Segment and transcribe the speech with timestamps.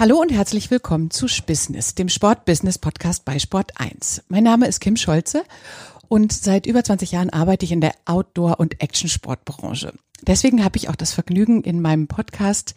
[0.00, 4.22] Hallo und herzlich willkommen zu Spissness, dem Sport-Business-Podcast bei Sport 1.
[4.28, 5.44] Mein Name ist Kim Scholze
[6.08, 9.92] und seit über 20 Jahren arbeite ich in der Outdoor- und Action-Sportbranche.
[10.22, 12.74] Deswegen habe ich auch das Vergnügen, in meinem Podcast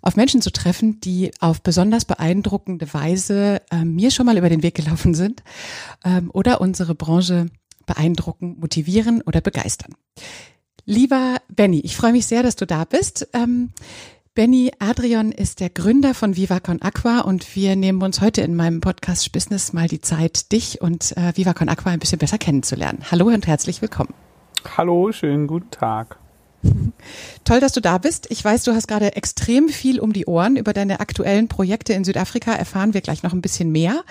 [0.00, 4.62] auf Menschen zu treffen, die auf besonders beeindruckende Weise äh, mir schon mal über den
[4.62, 5.42] Weg gelaufen sind
[6.04, 7.46] ähm, oder unsere Branche
[7.84, 9.96] beeindrucken, motivieren oder begeistern.
[10.84, 13.28] Lieber Benny, ich freue mich sehr, dass du da bist.
[13.32, 13.70] Ähm,
[14.36, 18.54] Benny Adrian ist der Gründer von Viva Con Aqua und wir nehmen uns heute in
[18.54, 22.38] meinem Podcast Business mal die Zeit, dich und äh, Viva Con Aqua ein bisschen besser
[22.38, 23.00] kennenzulernen.
[23.10, 24.14] Hallo und herzlich willkommen.
[24.76, 26.16] Hallo, schönen guten Tag.
[27.44, 28.30] Toll, dass du da bist.
[28.30, 30.54] Ich weiß, du hast gerade extrem viel um die Ohren.
[30.54, 34.04] Über deine aktuellen Projekte in Südafrika erfahren wir gleich noch ein bisschen mehr.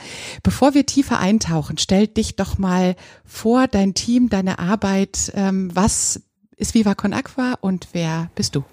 [0.44, 5.32] Bevor wir tiefer eintauchen, stell dich doch mal vor, dein Team, deine Arbeit.
[5.34, 6.24] Ähm, was
[6.58, 8.66] ist Viva Aqua und wer bist du?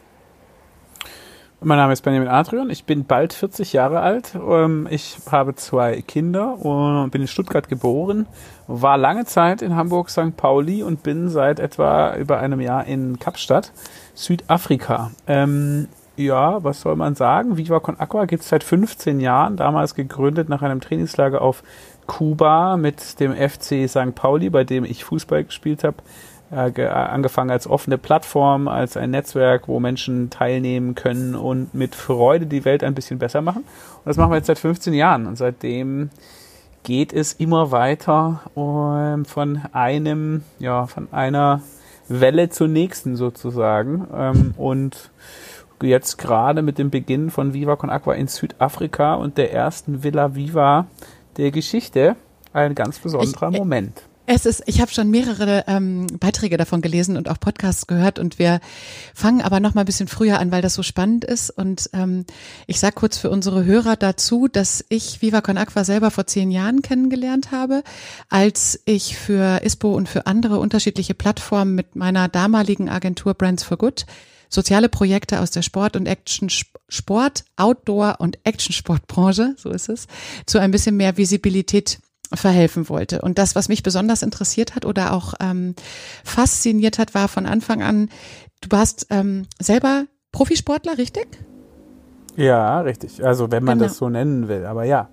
[1.62, 4.34] Mein Name ist Benjamin Adrian, ich bin bald 40 Jahre alt.
[4.34, 8.26] Ähm, ich habe zwei Kinder und bin in Stuttgart geboren,
[8.66, 10.36] war lange Zeit in Hamburg St.
[10.36, 13.72] Pauli und bin seit etwa über einem Jahr in Kapstadt,
[14.12, 15.12] Südafrika.
[15.26, 17.56] Ähm, ja, was soll man sagen?
[17.56, 21.62] Viva Con Aqua gibt es seit 15 Jahren, damals gegründet nach einem Trainingslager auf
[22.06, 24.14] Kuba mit dem FC St.
[24.14, 25.96] Pauli, bei dem ich Fußball gespielt habe
[26.50, 32.64] angefangen als offene Plattform, als ein Netzwerk, wo Menschen teilnehmen können und mit Freude die
[32.64, 33.62] Welt ein bisschen besser machen.
[33.62, 36.10] Und das machen wir jetzt seit 15 Jahren und seitdem
[36.84, 41.60] geht es immer weiter um, von einem, ja, von einer
[42.08, 44.06] Welle zur nächsten sozusagen.
[44.14, 45.10] Ähm, und
[45.82, 50.36] jetzt gerade mit dem Beginn von Viva Con Aqua in Südafrika und der ersten Villa
[50.36, 50.86] Viva
[51.36, 52.14] der Geschichte
[52.52, 54.02] ein ganz besonderer ich, Moment.
[54.28, 58.40] Es ist, ich habe schon mehrere ähm, Beiträge davon gelesen und auch Podcasts gehört und
[58.40, 58.60] wir
[59.14, 61.50] fangen aber noch mal ein bisschen früher an, weil das so spannend ist.
[61.50, 62.24] Und ähm,
[62.66, 66.50] ich sage kurz für unsere Hörer dazu, dass ich Viva Con Aqua selber vor zehn
[66.50, 67.84] Jahren kennengelernt habe,
[68.28, 73.78] als ich für ISPO und für andere unterschiedliche Plattformen mit meiner damaligen Agentur Brands for
[73.78, 74.06] Good
[74.48, 76.48] soziale Projekte aus der Sport- und Action
[76.88, 80.06] Sport, Outdoor- und Action-Sportbranche, so ist es,
[80.46, 81.98] zu ein bisschen mehr Visibilität
[82.32, 83.22] verhelfen wollte.
[83.22, 85.74] Und das, was mich besonders interessiert hat oder auch ähm,
[86.24, 88.08] fasziniert hat, war von Anfang an,
[88.60, 91.26] du warst ähm, selber Profisportler, richtig?
[92.36, 93.24] Ja, richtig.
[93.24, 93.88] Also wenn man genau.
[93.88, 95.08] das so nennen will, aber ja.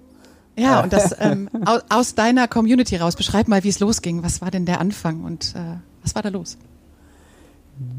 [0.58, 4.24] Ja, und das ähm, aus, aus deiner Community raus, beschreib mal, wie es losging.
[4.24, 6.58] Was war denn der Anfang und äh, was war da los?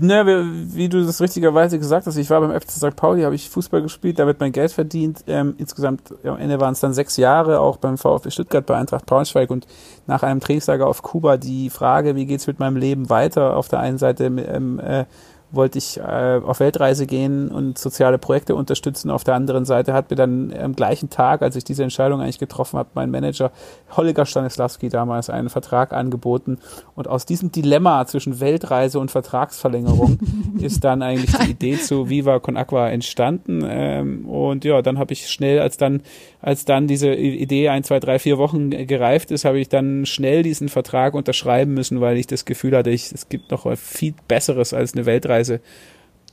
[0.00, 2.94] Na, wie, du das richtigerweise gesagt hast, ich war beim FC St.
[2.94, 5.24] Pauli, habe ich Fußball gespielt, damit mein Geld verdient.
[5.26, 9.06] Ähm, insgesamt am Ende waren es dann sechs Jahre, auch beim VfB Stuttgart, bei Eintracht
[9.06, 9.66] Braunschweig und
[10.06, 13.56] nach einem Trainingslager auf Kuba die Frage, wie geht's mit meinem Leben weiter?
[13.56, 15.06] Auf der einen Seite ähm, äh,
[15.54, 19.10] wollte ich äh, auf Weltreise gehen und soziale Projekte unterstützen.
[19.10, 22.38] Auf der anderen Seite hat mir dann am gleichen Tag, als ich diese Entscheidung eigentlich
[22.38, 23.50] getroffen habe, mein Manager
[23.96, 26.58] Holger Stanislawski damals einen Vertrag angeboten.
[26.94, 30.18] Und aus diesem Dilemma zwischen Weltreise und Vertragsverlängerung
[30.60, 33.64] ist dann eigentlich die Idee zu Viva Con Aqua entstanden.
[33.66, 36.02] Ähm, und ja, dann habe ich schnell, als dann,
[36.44, 40.42] als dann diese Idee ein, zwei, drei, vier Wochen gereift ist, habe ich dann schnell
[40.42, 44.74] diesen Vertrag unterschreiben müssen, weil ich das Gefühl hatte, ich, es gibt noch viel Besseres
[44.74, 45.62] als eine Weltreise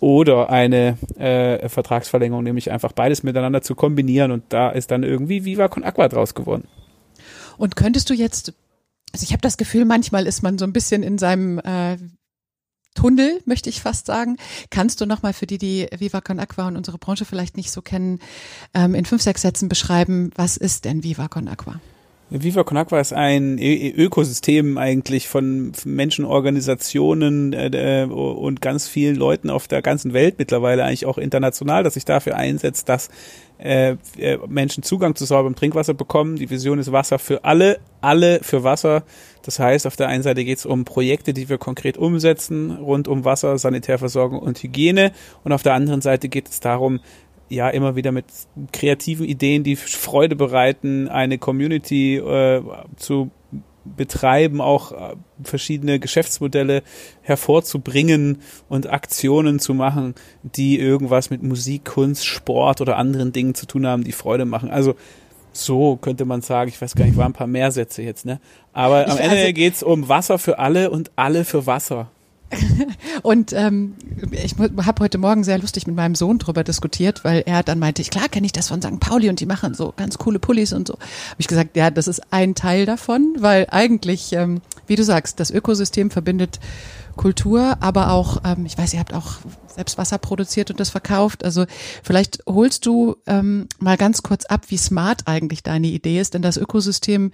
[0.01, 5.45] oder eine äh, Vertragsverlängerung, nämlich einfach beides miteinander zu kombinieren und da ist dann irgendwie
[5.45, 6.67] Viva Con Aqua draus geworden.
[7.57, 8.53] Und könntest du jetzt,
[9.13, 11.95] also ich habe das Gefühl, manchmal ist man so ein bisschen in seinem äh,
[13.01, 14.37] Tunnel, möchte ich fast sagen.
[14.69, 17.81] Kannst du nochmal für die, die Viva Con Aqua und unsere Branche vielleicht nicht so
[17.81, 18.19] kennen,
[18.75, 21.81] ähm, in fünf, sechs Sätzen beschreiben, was ist denn Viva Con Aqua?
[22.33, 29.49] Viva Con Aqua ist ein Ökosystem eigentlich von Menschen, Organisationen äh, und ganz vielen Leuten
[29.49, 33.09] auf der ganzen Welt mittlerweile eigentlich auch international, dass sich dafür einsetzt, dass
[33.59, 36.37] äh, äh, Menschen Zugang zu sauberem Trinkwasser bekommen.
[36.37, 39.03] Die Vision ist Wasser für alle, alle für Wasser.
[39.43, 43.09] Das heißt, auf der einen Seite geht es um Projekte, die wir konkret umsetzen, rund
[43.09, 45.11] um Wasser, Sanitärversorgung und Hygiene.
[45.43, 47.01] Und auf der anderen Seite geht es darum,
[47.51, 48.25] ja immer wieder mit
[48.71, 52.61] kreativen Ideen, die Freude bereiten, eine Community äh,
[52.95, 53.31] zu
[53.83, 56.83] betreiben, auch äh, verschiedene Geschäftsmodelle
[57.21, 63.65] hervorzubringen und Aktionen zu machen, die irgendwas mit Musik, Kunst, Sport oder anderen Dingen zu
[63.65, 64.69] tun haben, die Freude machen.
[64.69, 64.95] Also
[65.51, 68.39] so könnte man sagen, ich weiß gar nicht, waren ein paar mehr Sätze jetzt, ne?
[68.71, 72.09] Aber am ich, Ende also, geht's um Wasser für alle und alle für Wasser.
[73.23, 73.95] und ähm,
[74.31, 78.01] ich habe heute Morgen sehr lustig mit meinem Sohn drüber diskutiert, weil er dann meinte,
[78.01, 78.99] ich klar kenne ich das von St.
[78.99, 80.93] Pauli und die machen so ganz coole Pullis und so.
[80.95, 84.61] Habe ich gesagt, ja, das ist ein Teil davon, weil eigentlich ähm,
[84.91, 86.59] wie du sagst, das Ökosystem verbindet
[87.15, 89.35] Kultur, aber auch, ähm, ich weiß, ihr habt auch
[89.67, 91.45] selbst Wasser produziert und das verkauft.
[91.45, 91.65] Also
[92.03, 96.41] vielleicht holst du ähm, mal ganz kurz ab, wie smart eigentlich deine Idee ist, denn
[96.41, 97.31] das Ökosystem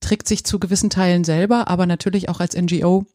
[0.00, 3.06] trägt sich zu gewissen Teilen selber, aber natürlich auch als NGO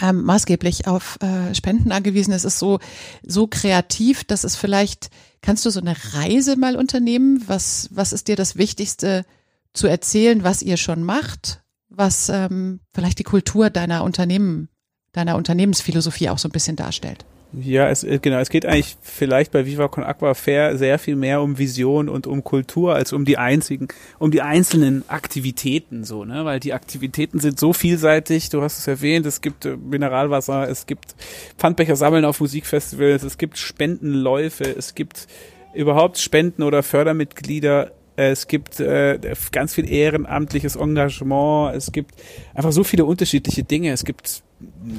[0.00, 2.32] ähm, maßgeblich auf äh, Spenden angewiesen.
[2.32, 2.78] Es ist so
[3.22, 5.10] so kreativ, dass es vielleicht
[5.42, 7.42] kannst du so eine Reise mal unternehmen.
[7.46, 9.24] Was was ist dir das Wichtigste
[9.72, 14.68] zu erzählen, was ihr schon macht, was ähm, vielleicht die Kultur deiner Unternehmen
[15.12, 17.24] deiner Unternehmensphilosophie auch so ein bisschen darstellt?
[17.58, 21.16] Ja, es, äh, genau, es geht eigentlich vielleicht bei Viva Con Aqua Fair sehr viel
[21.16, 23.88] mehr um Vision und um Kultur als um die einzigen,
[24.18, 28.86] um die einzelnen Aktivitäten so, ne, weil die Aktivitäten sind so vielseitig, du hast es
[28.86, 31.14] erwähnt, es gibt äh, Mineralwasser, es gibt
[31.56, 35.26] Pfandbecher sammeln auf Musikfestivals, es gibt Spendenläufe, es gibt
[35.72, 39.18] überhaupt Spenden oder Fördermitglieder es gibt äh,
[39.52, 41.76] ganz viel ehrenamtliches Engagement.
[41.76, 42.14] Es gibt
[42.54, 43.92] einfach so viele unterschiedliche Dinge.
[43.92, 44.42] Es gibt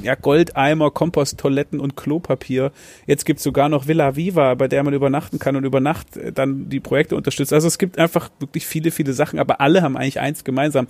[0.02, 2.70] ja, Goldeimer, Komposttoiletten und Klopapier.
[3.06, 6.32] Jetzt gibt's sogar noch Villa Viva, bei der man übernachten kann und über Nacht äh,
[6.32, 7.52] dann die Projekte unterstützt.
[7.52, 10.86] Also es gibt einfach wirklich viele, viele Sachen, aber alle haben eigentlich eins gemeinsam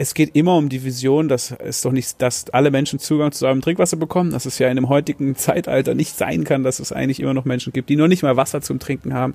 [0.00, 3.40] es geht immer um die Vision, dass es doch nicht, dass alle Menschen Zugang zu
[3.40, 6.92] sauberem Trinkwasser bekommen, dass es ja in dem heutigen Zeitalter nicht sein kann, dass es
[6.92, 9.34] eigentlich immer noch Menschen gibt, die noch nicht mal Wasser zum Trinken haben.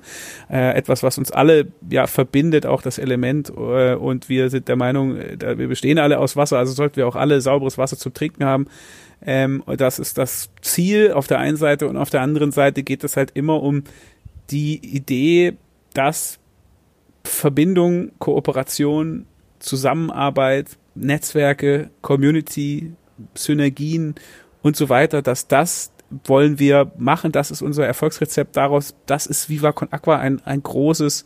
[0.50, 3.50] Äh, etwas, was uns alle ja verbindet, auch das Element.
[3.50, 7.06] Äh, und wir sind der Meinung, äh, wir bestehen alle aus Wasser, also sollten wir
[7.06, 8.66] auch alle sauberes Wasser zum Trinken haben.
[9.20, 13.04] Ähm, das ist das Ziel auf der einen Seite und auf der anderen Seite geht
[13.04, 13.84] es halt immer um
[14.50, 15.58] die Idee,
[15.92, 16.38] dass
[17.22, 19.26] Verbindung, Kooperation
[19.64, 22.92] Zusammenarbeit, Netzwerke, Community,
[23.34, 24.14] Synergien
[24.62, 25.90] und so weiter, dass das
[26.26, 30.62] wollen wir machen, das ist unser Erfolgsrezept daraus, das ist Viva Con Aqua ein, ein
[30.62, 31.24] großes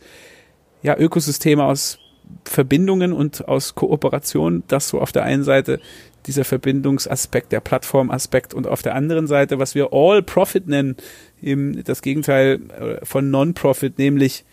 [0.81, 1.99] ja, Ökosystem aus
[2.45, 5.79] Verbindungen und aus Kooperation, das so auf der einen Seite
[6.25, 10.95] dieser Verbindungsaspekt, der Plattformaspekt und auf der anderen Seite, was wir All Profit nennen,
[11.41, 14.45] eben das Gegenteil äh, von Non-Profit, nämlich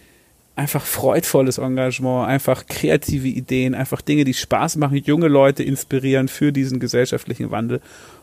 [0.56, 6.50] einfach freudvolles Engagement, einfach kreative Ideen, einfach Dinge, die Spaß machen, junge Leute inspirieren für
[6.50, 7.80] diesen gesellschaftlichen Wandel.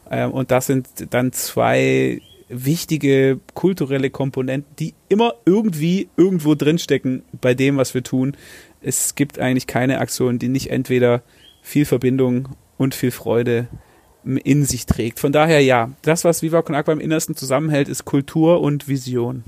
[0.10, 7.54] Ähm, und das sind dann zwei wichtige kulturelle Komponenten, die immer irgendwie irgendwo drinstecken bei
[7.54, 8.36] dem, was wir tun.
[8.82, 11.22] Es gibt eigentlich keine Aktion, die nicht entweder
[11.62, 13.68] viel Verbindung und viel Freude
[14.26, 15.20] in sich trägt.
[15.20, 19.44] Von daher ja, das, was Viva Con Aqua im Innersten zusammenhält, ist Kultur und Vision.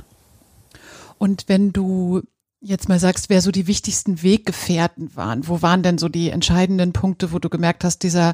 [1.18, 2.22] Und wenn du
[2.66, 5.48] jetzt mal sagst, wer so die wichtigsten Weggefährten waren.
[5.48, 8.34] Wo waren denn so die entscheidenden Punkte, wo du gemerkt hast, dieser,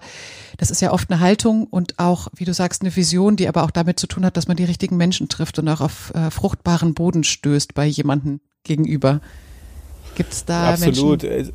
[0.57, 3.63] das ist ja oft eine Haltung und auch, wie du sagst, eine Vision, die aber
[3.63, 6.31] auch damit zu tun hat, dass man die richtigen Menschen trifft und auch auf äh,
[6.31, 9.19] fruchtbaren Boden stößt bei jemandem gegenüber.
[10.15, 11.23] Gibt es da Absolut.
[11.23, 11.49] Menschen?
[11.49, 11.51] Äh,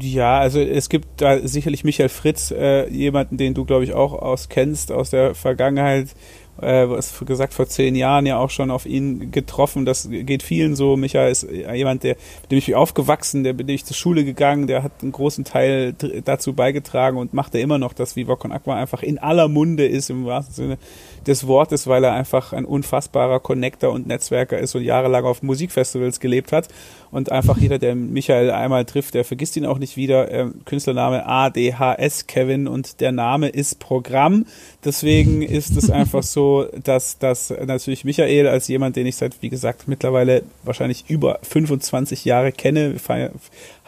[0.00, 4.14] ja, also es gibt da sicherlich Michael Fritz, äh, jemanden, den du, glaube ich, auch
[4.14, 6.14] aus kennst aus der Vergangenheit,
[6.62, 9.84] äh, was gesagt vor zehn Jahren ja auch schon auf ihn getroffen.
[9.84, 10.96] Das geht vielen so.
[10.96, 14.82] Michael ist jemand, der, mit dem ich aufgewachsen, der bin ich zur Schule gegangen, der
[14.82, 15.94] hat einen großen Teil
[16.24, 19.86] dazu beigetragen und macht er immer noch, dass Viva Con Aqua einfach in aller Munde
[19.86, 20.78] ist im wahrsten Sinne
[21.26, 26.20] des Wortes, weil er einfach ein unfassbarer Connector und Netzwerker ist und jahrelang auf Musikfestivals
[26.20, 26.68] gelebt hat.
[27.10, 30.30] Und einfach jeder, der Michael einmal trifft, der vergisst ihn auch nicht wieder.
[30.30, 34.46] Ähm, Künstlername ADHS Kevin und der Name ist Programm.
[34.82, 39.50] Deswegen ist es einfach so, dass, dass natürlich Michael als jemand, den ich seit, wie
[39.50, 42.98] gesagt, mittlerweile wahrscheinlich über 25 Jahre kenne,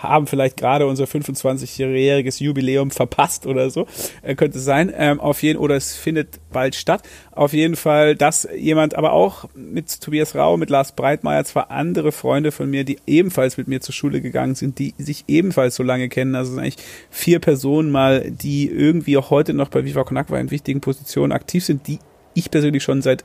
[0.08, 3.86] haben vielleicht gerade unser 25-jähriges Jubiläum verpasst oder so.
[4.22, 4.92] Äh, könnte sein.
[4.96, 7.02] Ähm, auf jeden oder es findet bald statt.
[7.32, 12.12] Auf jeden Fall, dass jemand, aber auch mit Tobias Rau, mit Lars Breitmeier, zwei andere
[12.12, 15.82] Freunde von mir, die ebenfalls mit mir zur Schule gegangen sind, die sich ebenfalls so
[15.82, 16.34] lange kennen.
[16.34, 20.38] Also sind eigentlich vier Personen mal, die irgendwie auch heute noch bei Viva Con Aqua
[20.38, 21.98] in wichtigen Positionen aktiv sind, die
[22.34, 23.24] ich persönlich schon seit,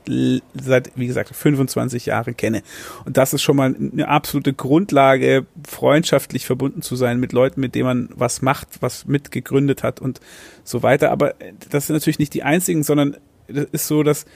[0.54, 2.62] seit, wie gesagt, 25 Jahren kenne.
[3.04, 7.74] Und das ist schon mal eine absolute Grundlage, freundschaftlich verbunden zu sein mit Leuten, mit
[7.74, 10.20] denen man was macht, was mitgegründet hat und
[10.64, 11.10] so weiter.
[11.10, 11.34] Aber
[11.70, 13.16] das sind natürlich nicht die einzigen, sondern
[13.48, 14.26] das ist so, dass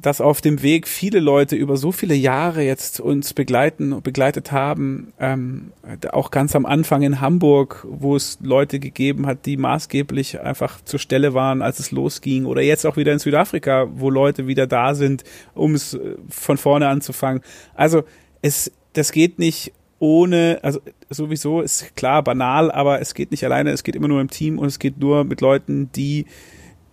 [0.00, 5.12] dass auf dem Weg viele Leute über so viele Jahre jetzt uns begleiten begleitet haben,
[5.18, 5.72] ähm,
[6.12, 11.00] auch ganz am Anfang in Hamburg, wo es Leute gegeben hat, die maßgeblich einfach zur
[11.00, 14.94] Stelle waren, als es losging, oder jetzt auch wieder in Südafrika, wo Leute wieder da
[14.94, 15.24] sind,
[15.54, 17.42] um es äh, von vorne anzufangen.
[17.74, 18.04] Also
[18.40, 23.70] es, das geht nicht ohne, also sowieso ist klar banal, aber es geht nicht alleine,
[23.70, 26.26] es geht immer nur im Team und es geht nur mit Leuten, die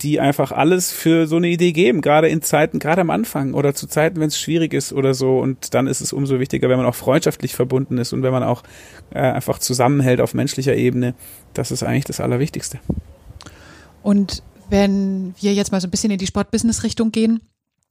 [0.01, 3.73] die einfach alles für so eine Idee geben, gerade in Zeiten, gerade am Anfang oder
[3.73, 5.39] zu Zeiten, wenn es schwierig ist oder so.
[5.39, 8.43] Und dann ist es umso wichtiger, wenn man auch freundschaftlich verbunden ist und wenn man
[8.43, 8.63] auch
[9.11, 11.15] äh, einfach zusammenhält auf menschlicher Ebene.
[11.53, 12.79] Das ist eigentlich das Allerwichtigste.
[14.03, 17.39] Und wenn wir jetzt mal so ein bisschen in die Sportbusiness-Richtung gehen,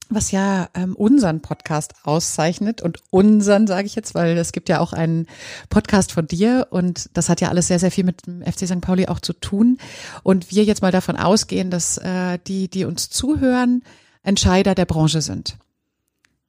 [0.08, 4.80] was ja ähm, unseren Podcast auszeichnet und unseren sage ich jetzt, weil es gibt ja
[4.80, 5.26] auch einen
[5.68, 8.80] Podcast von dir und das hat ja alles sehr sehr viel mit dem FC St.
[8.80, 9.78] Pauli auch zu tun
[10.22, 13.82] und wir jetzt mal davon ausgehen, dass äh, die die uns zuhören
[14.22, 15.56] Entscheider der Branche sind.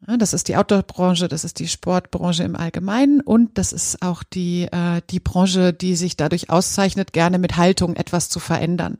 [0.08, 4.64] Das ist die Outdoor-Branche, das ist die Sportbranche im Allgemeinen und das ist auch die,
[4.64, 9.00] äh, die Branche, die sich dadurch auszeichnet, gerne mit Haltung etwas zu verändern.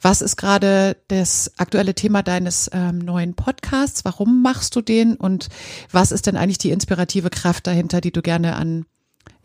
[0.00, 4.06] Was ist gerade das aktuelle Thema deines ähm, neuen Podcasts?
[4.06, 5.48] Warum machst du den und
[5.92, 8.86] was ist denn eigentlich die inspirative Kraft dahinter, die du gerne an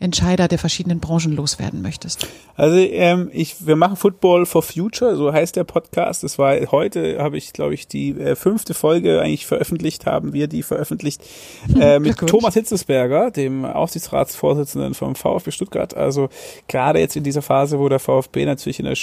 [0.00, 2.26] Entscheider der verschiedenen Branchen loswerden möchtest?
[2.56, 6.22] Also ähm, ich, wir machen Football for Future, so heißt der Podcast.
[6.22, 10.48] Das war heute, habe ich, glaube ich, die äh, fünfte Folge eigentlich veröffentlicht, haben wir
[10.48, 11.22] die veröffentlicht
[11.80, 15.96] äh, mit Thomas Hitzesberger, dem Aufsichtsratsvorsitzenden vom VfB Stuttgart.
[15.96, 16.28] Also
[16.68, 18.96] gerade jetzt in dieser Phase, wo der VfB natürlich in der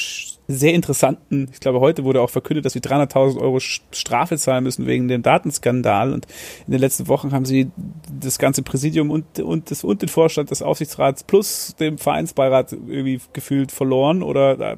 [0.53, 4.85] sehr interessanten, ich glaube, heute wurde auch verkündet, dass sie 300.000 Euro Strafe zahlen müssen
[4.85, 6.13] wegen dem Datenskandal.
[6.13, 6.27] Und
[6.65, 7.71] in den letzten Wochen haben sie
[8.19, 13.19] das ganze Präsidium und, und, das, und den Vorstand des Aufsichtsrats plus dem Vereinsbeirat irgendwie
[13.33, 14.75] gefühlt verloren oder da,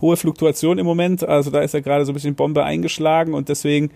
[0.00, 1.22] hohe Fluktuation im Moment.
[1.22, 3.90] Also da ist ja gerade so ein bisschen Bombe eingeschlagen und deswegen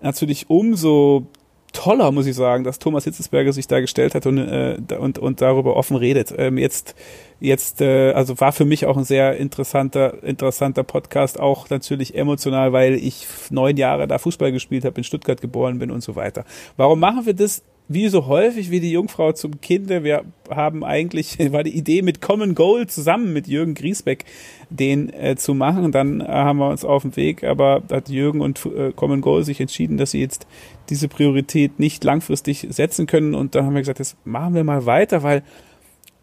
[0.00, 1.26] natürlich umso
[1.74, 5.42] toller, muss ich sagen, dass Thomas Hitzesberger sich da gestellt hat und, äh, und, und
[5.42, 6.32] darüber offen redet.
[6.38, 6.94] Ähm, jetzt,
[7.40, 12.72] jetzt, äh, also war für mich auch ein sehr interessanter, interessanter Podcast, auch natürlich emotional,
[12.72, 16.44] weil ich neun Jahre da Fußball gespielt habe, in Stuttgart geboren bin und so weiter.
[16.78, 17.62] Warum machen wir das?
[17.86, 22.20] Wie so häufig wie die Jungfrau zum Kinde, wir haben eigentlich, war die Idee mit
[22.20, 24.24] Common Goal zusammen mit Jürgen Griesbeck
[24.70, 25.92] den äh, zu machen.
[25.92, 29.44] Dann äh, haben wir uns auf dem Weg, aber hat Jürgen und äh, Common Goal
[29.44, 30.46] sich entschieden, dass sie jetzt
[30.88, 33.34] diese Priorität nicht langfristig setzen können.
[33.34, 35.42] Und da haben wir gesagt, das machen wir mal weiter, weil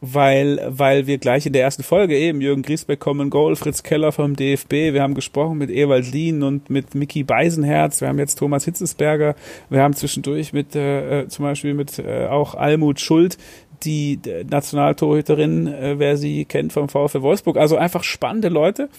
[0.02, 4.12] weil, weil wir gleich in der ersten Folge eben Jürgen Griesbeck, Common Goal, Fritz Keller
[4.12, 8.40] vom DFB, wir haben gesprochen mit Ewald Lien und mit Mickey Beisenherz, wir haben jetzt
[8.40, 9.36] Thomas Hitzesberger,
[9.70, 13.38] wir haben zwischendurch mit äh, äh zum Beispiel mit äh, auch Almut Schuld,
[13.84, 17.58] die Nationaltorhüterin, äh, wer sie kennt vom VfL Wolfsburg.
[17.58, 18.90] Also einfach spannende Leute,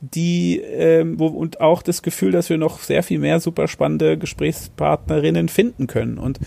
[0.00, 4.18] die ähm, wo, und auch das Gefühl, dass wir noch sehr viel mehr super spannende
[4.18, 6.18] Gesprächspartnerinnen finden können.
[6.18, 6.38] Und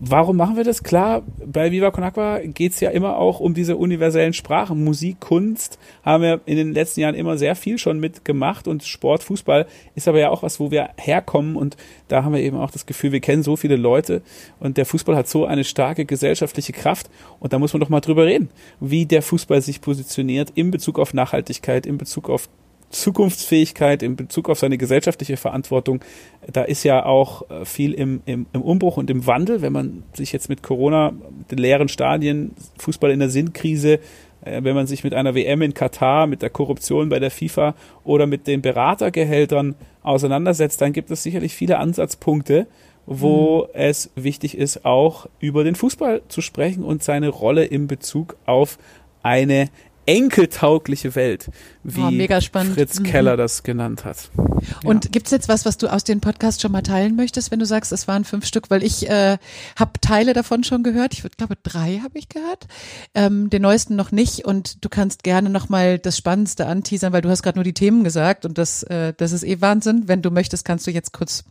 [0.00, 0.82] Warum machen wir das?
[0.82, 4.82] Klar, bei Viva Con Aqua geht's ja immer auch um diese universellen Sprachen.
[4.82, 9.22] Musik, Kunst haben wir in den letzten Jahren immer sehr viel schon mitgemacht und Sport,
[9.22, 11.76] Fußball ist aber ja auch was, wo wir herkommen und
[12.08, 14.22] da haben wir eben auch das Gefühl, wir kennen so viele Leute
[14.58, 17.08] und der Fußball hat so eine starke gesellschaftliche Kraft
[17.38, 20.98] und da muss man doch mal drüber reden, wie der Fußball sich positioniert in Bezug
[20.98, 22.48] auf Nachhaltigkeit, in Bezug auf
[22.94, 26.00] Zukunftsfähigkeit in Bezug auf seine gesellschaftliche Verantwortung,
[26.52, 29.62] da ist ja auch äh, viel im, im, im Umbruch und im Wandel.
[29.62, 34.00] Wenn man sich jetzt mit Corona, mit den leeren Stadien, Fußball in der Sinnkrise,
[34.44, 37.74] äh, wenn man sich mit einer WM in Katar, mit der Korruption bei der FIFA
[38.04, 42.66] oder mit den Beratergehältern auseinandersetzt, dann gibt es sicherlich viele Ansatzpunkte,
[43.06, 43.68] wo mhm.
[43.74, 48.78] es wichtig ist, auch über den Fußball zu sprechen und seine Rolle in Bezug auf
[49.22, 49.68] eine
[50.06, 51.50] enkeltaugliche Welt,
[51.82, 52.40] wie oh,
[52.74, 53.04] Fritz mhm.
[53.04, 54.30] Keller das genannt hat.
[54.84, 55.10] Und ja.
[55.10, 57.92] gibt's jetzt was, was du aus den Podcasts schon mal teilen möchtest, wenn du sagst,
[57.92, 58.70] es waren fünf Stück?
[58.70, 59.38] Weil ich äh,
[59.76, 61.14] habe Teile davon schon gehört.
[61.14, 62.66] Ich glaube, drei habe ich gehört.
[63.14, 64.44] Ähm, den neuesten noch nicht.
[64.44, 67.74] Und du kannst gerne noch mal das Spannendste anteasern, weil du hast gerade nur die
[67.74, 70.04] Themen gesagt und das, äh, das ist eh Wahnsinn.
[70.06, 71.44] Wenn du möchtest, kannst du jetzt kurz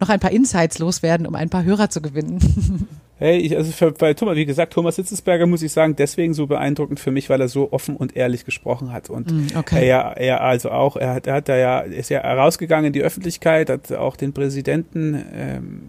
[0.00, 2.88] noch ein paar Insights loswerden, um ein paar Hörer zu gewinnen.
[3.22, 6.48] Hey, ich, also für, bei Thomas, wie gesagt, Thomas Hitzesberger muss ich sagen, deswegen so
[6.48, 9.86] beeindruckend für mich, weil er so offen und ehrlich gesprochen hat und mm, okay.
[9.86, 13.02] er, er also auch, er hat, er hat da ja, ist ja rausgegangen in die
[13.02, 15.82] Öffentlichkeit, hat auch den Präsidenten ähm,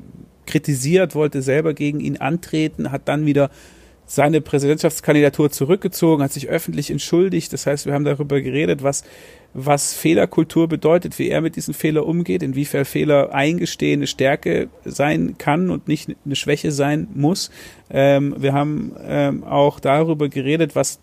[0.46, 3.50] kritisiert, wollte selber gegen ihn antreten, hat dann wieder
[4.06, 7.54] seine Präsidentschaftskandidatur zurückgezogen, hat sich öffentlich entschuldigt.
[7.54, 9.04] Das heißt, wir haben darüber geredet, was
[9.54, 15.36] was Fehlerkultur bedeutet, wie er mit diesen Fehlern umgeht, inwiefern Fehler eingestehen eine Stärke sein
[15.38, 17.52] kann und nicht eine Schwäche sein muss.
[17.92, 21.00] Ähm, wir haben ähm, auch darüber geredet, was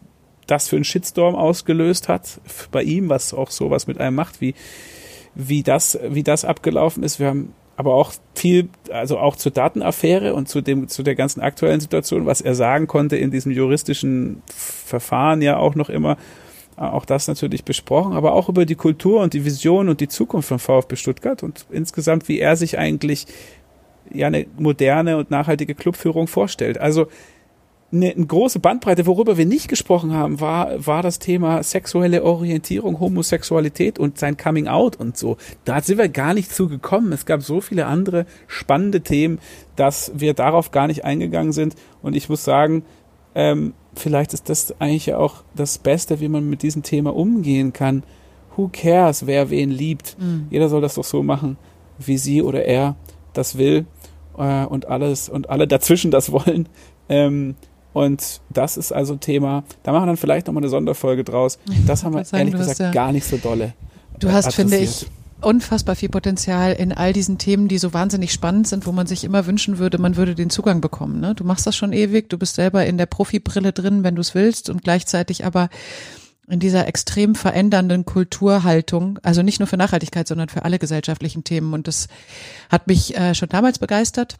[0.46, 2.40] das für ein Shitstorm ausgelöst hat
[2.72, 4.54] bei ihm, was auch sowas mit einem macht, wie,
[5.36, 7.20] wie, das, wie das abgelaufen ist.
[7.20, 11.40] Wir haben aber auch viel, also auch zur Datenaffäre und zu dem, zu der ganzen
[11.40, 16.18] aktuellen Situation, was er sagen konnte in diesem juristischen Verfahren ja auch noch immer
[16.76, 20.48] auch das natürlich besprochen, aber auch über die Kultur und die Vision und die Zukunft
[20.48, 23.26] von VfB Stuttgart und insgesamt, wie er sich eigentlich
[24.12, 26.78] ja eine moderne und nachhaltige Clubführung vorstellt.
[26.78, 27.06] Also
[27.92, 33.00] eine, eine große Bandbreite, worüber wir nicht gesprochen haben, war, war das Thema sexuelle Orientierung,
[33.00, 35.36] Homosexualität und sein Coming Out und so.
[35.64, 37.12] Da sind wir gar nicht zugekommen.
[37.12, 39.38] Es gab so viele andere spannende Themen,
[39.76, 41.74] dass wir darauf gar nicht eingegangen sind.
[42.02, 42.84] Und ich muss sagen,
[43.34, 48.02] ähm, vielleicht ist das eigentlich auch das Beste, wie man mit diesem Thema umgehen kann.
[48.56, 50.16] who cares, wer wen liebt?
[50.18, 50.46] Mhm.
[50.50, 51.56] Jeder soll das doch so machen,
[51.98, 52.96] wie sie oder er
[53.32, 53.86] das will
[54.38, 56.68] äh, und alles und alle dazwischen das wollen.
[57.08, 57.56] Ähm,
[57.92, 61.58] und das ist also ein Thema, da machen wir dann vielleicht nochmal eine Sonderfolge draus.
[61.86, 63.74] Das haben wir sagen, ehrlich gesagt ja, gar nicht so dolle.
[64.18, 65.06] Du hast, finde ich,
[65.40, 69.24] unfassbar viel Potenzial in all diesen Themen, die so wahnsinnig spannend sind, wo man sich
[69.24, 71.20] immer wünschen würde, man würde den Zugang bekommen.
[71.20, 71.34] Ne?
[71.34, 74.34] Du machst das schon ewig, du bist selber in der Profibrille drin, wenn du es
[74.34, 75.68] willst und gleichzeitig aber
[76.48, 81.72] in dieser extrem verändernden Kulturhaltung, also nicht nur für Nachhaltigkeit, sondern für alle gesellschaftlichen Themen.
[81.72, 82.08] Und das
[82.68, 84.36] hat mich äh, schon damals begeistert.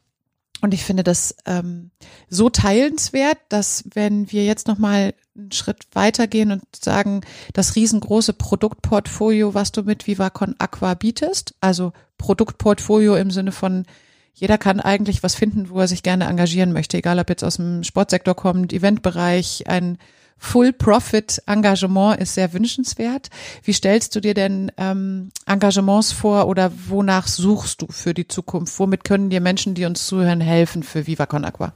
[0.61, 1.91] Und ich finde das ähm,
[2.29, 7.23] so teilenswert, dass wenn wir jetzt nochmal einen Schritt weitergehen und sagen,
[7.55, 13.87] das riesengroße Produktportfolio, was du mit Vivacon Aqua bietest, also Produktportfolio im Sinne von
[14.35, 17.57] jeder kann eigentlich was finden, wo er sich gerne engagieren möchte, egal ob jetzt aus
[17.57, 19.99] dem Sportsektor kommt, Eventbereich, ein
[20.41, 23.29] Full-Profit-Engagement ist sehr wünschenswert.
[23.63, 28.77] Wie stellst du dir denn ähm, Engagements vor oder wonach suchst du für die Zukunft?
[28.79, 31.73] Womit können dir Menschen, die uns zuhören, helfen für Viva Con Aqua?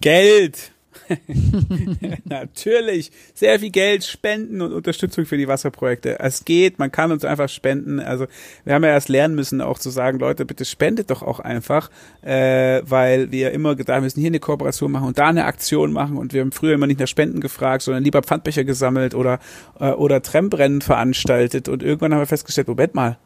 [0.00, 0.73] Geld.
[2.24, 3.10] Natürlich.
[3.34, 6.18] Sehr viel Geld, Spenden und Unterstützung für die Wasserprojekte.
[6.20, 8.00] Es geht, man kann uns einfach spenden.
[8.00, 8.26] Also
[8.64, 11.90] wir haben ja erst lernen müssen, auch zu sagen, Leute, bitte spendet doch auch einfach,
[12.22, 16.16] äh, weil wir immer gedacht müssen, hier eine Kooperation machen und da eine Aktion machen.
[16.16, 19.38] Und wir haben früher immer nicht nach Spenden gefragt, sondern lieber Pfandbecher gesammelt oder,
[19.80, 21.68] äh, oder Trembrennen veranstaltet.
[21.68, 23.18] Und irgendwann haben wir festgestellt, Moment mal,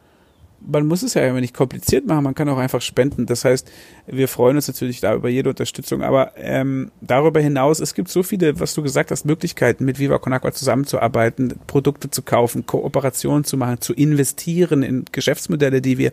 [0.65, 3.25] man muss es ja immer nicht kompliziert machen, man kann auch einfach spenden.
[3.25, 3.71] Das heißt,
[4.07, 8.23] wir freuen uns natürlich da über jede Unterstützung, aber ähm, darüber hinaus, es gibt so
[8.23, 13.43] viele, was du gesagt hast, Möglichkeiten, mit Viva Con Agua zusammenzuarbeiten, Produkte zu kaufen, Kooperationen
[13.43, 16.11] zu machen, zu investieren in Geschäftsmodelle, die wir,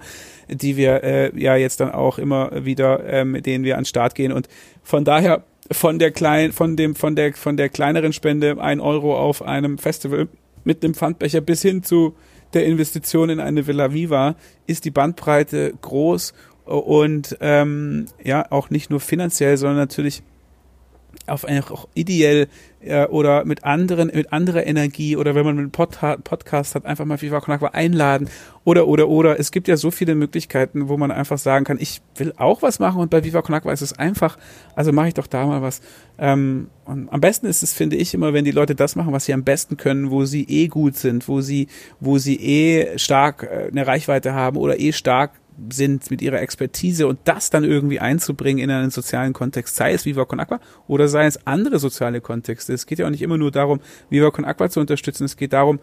[0.48, 3.86] die wir äh, ja jetzt dann auch immer wieder, äh, mit denen wir an den
[3.86, 4.32] Start gehen.
[4.32, 4.48] Und
[4.82, 9.18] von daher von der kleinen, von dem, von der, von der kleineren Spende ein Euro
[9.18, 10.28] auf einem Festival
[10.64, 12.16] mit einem Pfandbecher bis hin zu
[12.56, 14.34] der Investition in eine Villa Viva
[14.66, 16.32] ist die Bandbreite groß
[16.64, 20.22] und ähm, ja auch nicht nur finanziell, sondern natürlich
[21.26, 22.48] auf einfach auch ideell
[22.86, 27.04] äh, oder mit anderen, mit anderer Energie oder wenn man einen Pod Podcast hat, einfach
[27.04, 28.28] mal Viva Con einladen
[28.64, 29.38] oder, oder, oder.
[29.38, 32.78] Es gibt ja so viele Möglichkeiten, wo man einfach sagen kann, ich will auch was
[32.78, 34.38] machen und bei Viva Con ist es einfach,
[34.74, 35.80] also mache ich doch da mal was.
[36.18, 39.24] Ähm, und am besten ist es, finde ich, immer, wenn die Leute das machen, was
[39.24, 41.68] sie am besten können, wo sie eh gut sind, wo sie,
[42.00, 45.32] wo sie eh stark äh, eine Reichweite haben oder eh stark
[45.70, 50.04] sind mit ihrer Expertise und das dann irgendwie einzubringen in einen sozialen Kontext, sei es
[50.04, 52.72] Viva Con Aqua oder sei es andere soziale Kontexte.
[52.72, 55.52] Es geht ja auch nicht immer nur darum, Viva Con Aqua zu unterstützen, es geht
[55.52, 55.80] darum,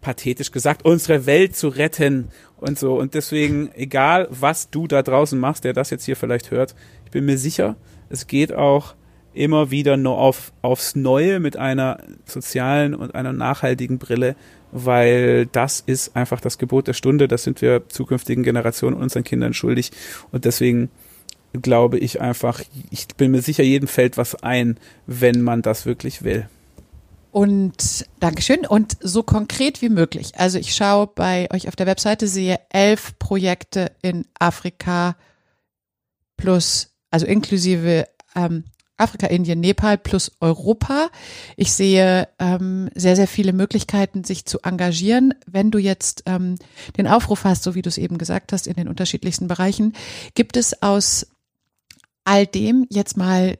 [0.00, 2.28] pathetisch gesagt, unsere Welt zu retten
[2.58, 2.98] und so.
[2.98, 6.74] Und deswegen, egal was du da draußen machst, der das jetzt hier vielleicht hört,
[7.06, 7.76] ich bin mir sicher,
[8.10, 8.94] es geht auch
[9.32, 14.36] immer wieder nur auf, aufs Neue mit einer sozialen und einer nachhaltigen Brille
[14.74, 17.28] weil das ist einfach das Gebot der Stunde.
[17.28, 19.92] Das sind wir zukünftigen Generationen unseren Kindern schuldig.
[20.32, 20.90] Und deswegen
[21.52, 22.60] glaube ich einfach,
[22.90, 26.48] ich bin mir sicher, jedem fällt was ein, wenn man das wirklich will.
[27.30, 28.66] Und Dankeschön.
[28.66, 30.32] Und so konkret wie möglich.
[30.36, 35.16] Also ich schaue bei euch auf der Webseite, sehe elf Projekte in Afrika
[36.36, 38.64] plus, also inklusive ähm,
[38.96, 41.10] Afrika, Indien, Nepal plus Europa.
[41.56, 45.34] Ich sehe ähm, sehr, sehr viele Möglichkeiten, sich zu engagieren.
[45.46, 46.56] Wenn du jetzt ähm,
[46.96, 49.94] den Aufruf hast, so wie du es eben gesagt hast, in den unterschiedlichsten Bereichen,
[50.34, 51.26] gibt es aus
[52.24, 53.58] all dem jetzt mal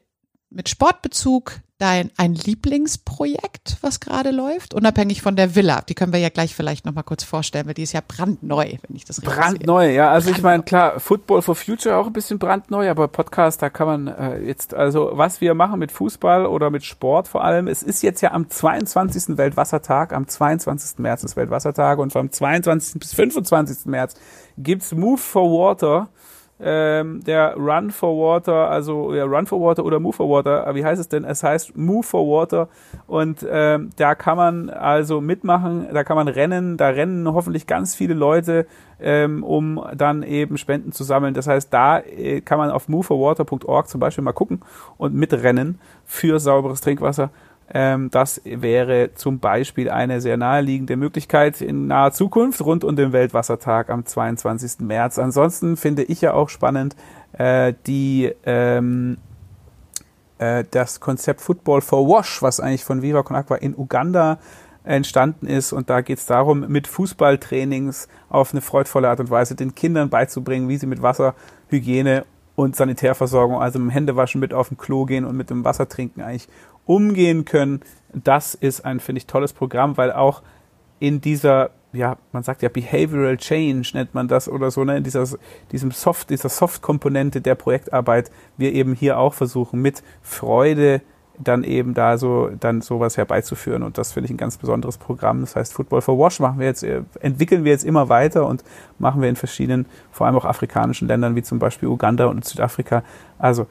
[0.50, 5.82] mit Sportbezug dein ein Lieblingsprojekt, was gerade läuft, unabhängig von der Villa?
[5.82, 8.64] Die können wir ja gleich vielleicht noch mal kurz vorstellen, weil die ist ja brandneu,
[8.86, 9.96] wenn ich das richtig Brandneu, sehe.
[9.96, 10.10] ja.
[10.10, 10.38] Also brandneu.
[10.38, 14.08] ich meine, klar, Football for Future auch ein bisschen brandneu, aber Podcast, da kann man
[14.08, 18.02] äh, jetzt, also was wir machen mit Fußball oder mit Sport vor allem, es ist
[18.02, 19.36] jetzt ja am 22.
[19.36, 21.00] Weltwassertag, am 22.
[21.00, 22.98] März ist Weltwassertag und vom 22.
[22.98, 23.84] bis 25.
[23.84, 24.14] März
[24.56, 26.08] gibt's Move for Water
[26.64, 30.84] ähm, der Run for Water, also ja, Run for Water oder Move for Water, wie
[30.84, 31.24] heißt es denn?
[31.24, 32.68] Es heißt Move for Water
[33.06, 37.94] und ähm, da kann man also mitmachen, da kann man rennen, da rennen hoffentlich ganz
[37.94, 38.66] viele Leute,
[38.98, 41.34] ähm, um dann eben Spenden zu sammeln.
[41.34, 44.60] Das heißt, da äh, kann man auf moveforwater.org zum Beispiel mal gucken
[44.96, 47.30] und mitrennen für sauberes Trinkwasser.
[47.72, 53.12] Ähm, das wäre zum Beispiel eine sehr naheliegende Möglichkeit in naher Zukunft rund um den
[53.12, 54.80] Weltwassertag am 22.
[54.80, 55.18] März.
[55.18, 56.94] Ansonsten finde ich ja auch spannend
[57.38, 59.18] äh, die ähm,
[60.38, 64.38] äh, das Konzept Football for Wash, was eigentlich von Viva Con Aqua in Uganda
[64.84, 65.72] entstanden ist.
[65.72, 70.10] Und da geht es darum, mit Fußballtrainings auf eine freudvolle Art und Weise den Kindern
[70.10, 71.34] beizubringen, wie sie mit Wasser,
[71.68, 72.24] Hygiene
[72.56, 75.88] und Sanitärversorgung, also mit dem Händewaschen mit auf dem Klo gehen und mit dem Wasser
[75.88, 76.48] trinken eigentlich
[76.86, 77.80] umgehen können.
[78.12, 80.42] Das ist ein, finde ich, tolles Programm, weil auch
[81.00, 85.04] in dieser ja, man sagt ja Behavioral Change nennt man das oder so, ne, in
[85.04, 85.26] dieser,
[85.70, 91.02] diesem Soft, dieser Soft-Komponente der Projektarbeit wir eben hier auch versuchen, mit Freude
[91.38, 93.82] dann eben da so, dann sowas herbeizuführen.
[93.82, 95.40] Und das finde ich ein ganz besonderes Programm.
[95.40, 98.62] Das heißt, Football for Wash machen wir jetzt, äh, entwickeln wir jetzt immer weiter und
[98.98, 103.02] machen wir in verschiedenen, vor allem auch afrikanischen Ländern, wie zum Beispiel Uganda und Südafrika.
[103.38, 103.66] Also,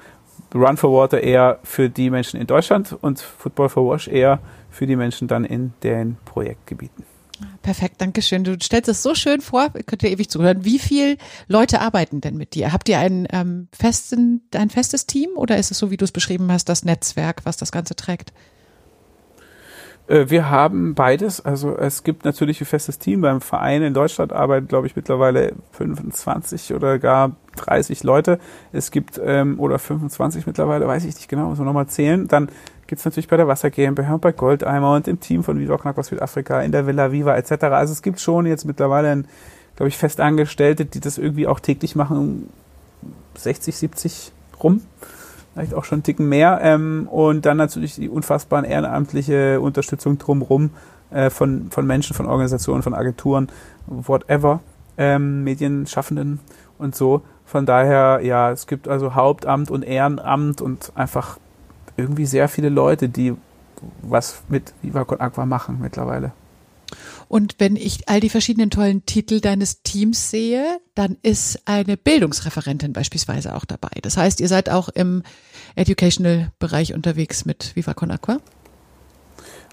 [0.54, 4.40] Run for Water eher für die Menschen in Deutschland und Football for Wash eher
[4.70, 7.06] für die Menschen dann in den Projektgebieten.
[7.62, 8.44] Perfekt, danke schön.
[8.44, 10.64] Du stellst es so schön vor, könnt ihr ewig zuhören.
[10.66, 12.72] Wie viele Leute arbeiten denn mit dir?
[12.72, 16.12] Habt ihr ein, ähm, festen, ein festes Team oder ist es so, wie du es
[16.12, 18.34] beschrieben hast, das Netzwerk, was das Ganze trägt?
[20.08, 21.44] Äh, wir haben beides.
[21.44, 23.22] Also es gibt natürlich ein festes Team.
[23.22, 28.40] Beim Verein in Deutschland arbeiten, glaube ich, mittlerweile 25 oder gar 30 Leute.
[28.72, 32.28] Es gibt, ähm, oder 25 mittlerweile, weiß ich nicht genau, muss man nochmal zählen.
[32.28, 32.50] Dann
[32.88, 35.80] gibt es natürlich bei der Wasser GmbH und bei Goldeimer und im Team von Viva
[35.96, 37.64] aus Südafrika, in der Villa Viva etc.
[37.66, 39.24] Also es gibt schon jetzt mittlerweile,
[39.76, 42.50] glaube ich, Festangestellte, die das irgendwie auch täglich machen,
[43.36, 44.82] 60, 70 rum.
[45.54, 46.60] Vielleicht auch schon einen Ticken mehr.
[46.62, 50.72] Ähm, und dann natürlich die unfassbaren ehrenamtliche Unterstützung drumherum
[51.12, 53.48] äh, von, von Menschen, von Organisationen, von Agenturen,
[53.86, 54.62] whatever,
[54.98, 56.40] ähm, Medienschaffenden
[56.78, 57.22] und so.
[57.46, 61.38] Von daher, ja, es gibt also Hauptamt und Ehrenamt und einfach
[61.98, 63.36] irgendwie sehr viele Leute, die
[64.02, 66.32] was mit Viva Aqua machen mittlerweile.
[67.34, 72.94] Und wenn ich all die verschiedenen tollen Titel deines Teams sehe, dann ist eine Bildungsreferentin
[72.94, 73.90] beispielsweise auch dabei.
[74.04, 75.24] Das heißt, ihr seid auch im
[75.74, 78.38] Educational-Bereich unterwegs mit Viva Con Aqua?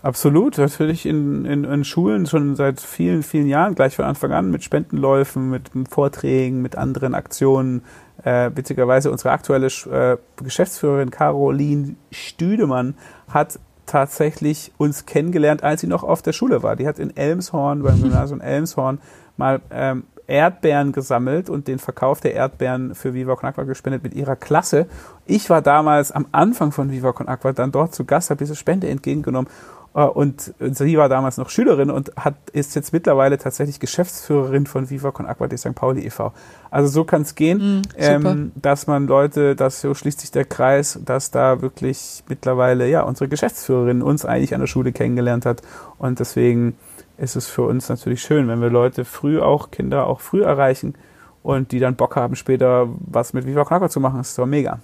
[0.01, 4.51] Absolut, natürlich in, in, in Schulen schon seit vielen, vielen Jahren, gleich von Anfang an,
[4.51, 7.83] mit Spendenläufen, mit Vorträgen, mit anderen Aktionen,
[8.25, 12.94] äh, witzigerweise unsere aktuelle äh, Geschäftsführerin Caroline Stüdemann
[13.29, 13.59] hat
[13.90, 16.76] tatsächlich uns kennengelernt, als sie noch auf der Schule war.
[16.76, 19.00] Die hat in Elmshorn, beim Gymnasium Elmshorn,
[19.37, 24.14] mal ähm, Erdbeeren gesammelt und den Verkauf der Erdbeeren für Viva Con Aqua gespendet mit
[24.14, 24.87] ihrer Klasse.
[25.26, 28.55] Ich war damals am Anfang von Viva Con Aqua dann dort zu Gast, habe diese
[28.55, 29.50] Spende entgegengenommen
[29.92, 35.11] und sie war damals noch Schülerin und hat, ist jetzt mittlerweile tatsächlich Geschäftsführerin von Viva
[35.11, 35.74] Con Aqua de St.
[35.74, 36.33] Pauli e.V.
[36.70, 40.44] Also so kann es gehen, mm, ähm, dass man Leute, dass so schließt sich der
[40.44, 45.62] Kreis, dass da wirklich mittlerweile ja unsere Geschäftsführerin uns eigentlich an der Schule kennengelernt hat
[45.98, 46.76] und deswegen
[47.18, 50.94] ist es für uns natürlich schön, wenn wir Leute früh auch Kinder auch früh erreichen
[51.42, 54.38] und die dann Bock haben später was mit Viva Con Aqua zu machen, das ist
[54.38, 54.79] doch mega.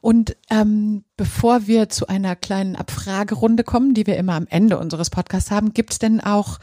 [0.00, 5.10] Und ähm, bevor wir zu einer kleinen Abfragerunde kommen, die wir immer am Ende unseres
[5.10, 6.58] Podcasts haben, gibt es denn auch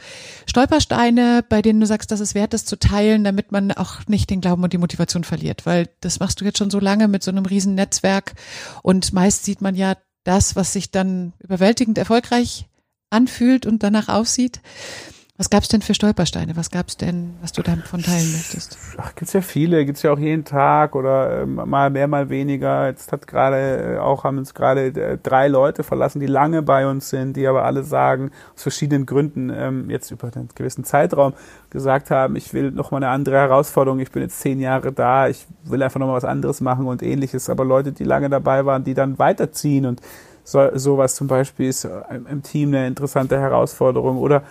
[0.46, 4.30] Stolpersteine, bei denen du sagst, dass es wert ist zu teilen, damit man auch nicht
[4.30, 5.66] den Glauben und die Motivation verliert?
[5.66, 8.34] Weil das machst du jetzt schon so lange mit so einem riesen Netzwerk
[8.82, 12.66] und meist sieht man ja das, was sich dann überwältigend erfolgreich
[13.10, 14.60] anfühlt und danach aussieht.
[15.38, 16.56] Was gab es denn für Stolpersteine?
[16.56, 18.78] Was gab es denn, was du davon teilen möchtest?
[18.96, 22.86] Ach, gibt's ja viele, gibt's ja auch jeden Tag oder äh, mal mehr, mal weniger.
[22.86, 26.86] Jetzt hat gerade äh, auch haben uns gerade äh, drei Leute verlassen, die lange bei
[26.88, 31.34] uns sind, die aber alle sagen aus verschiedenen Gründen ähm, jetzt über einen gewissen Zeitraum
[31.68, 34.00] gesagt haben, ich will noch mal eine andere Herausforderung.
[34.00, 37.02] Ich bin jetzt zehn Jahre da, ich will einfach noch mal was anderes machen und
[37.02, 37.50] ähnliches.
[37.50, 40.00] Aber Leute, die lange dabei waren, die dann weiterziehen und
[40.44, 41.86] so, sowas zum Beispiel ist
[42.30, 44.44] im Team eine interessante Herausforderung oder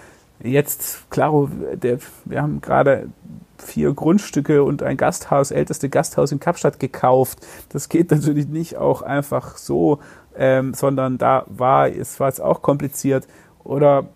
[0.43, 3.09] Jetzt, klaro, der, wir haben gerade
[3.57, 7.39] vier Grundstücke und ein Gasthaus, älteste Gasthaus in Kapstadt gekauft.
[7.69, 9.99] Das geht natürlich nicht auch einfach so,
[10.37, 13.27] ähm, sondern da war, es war jetzt auch kompliziert.
[13.63, 14.07] Oder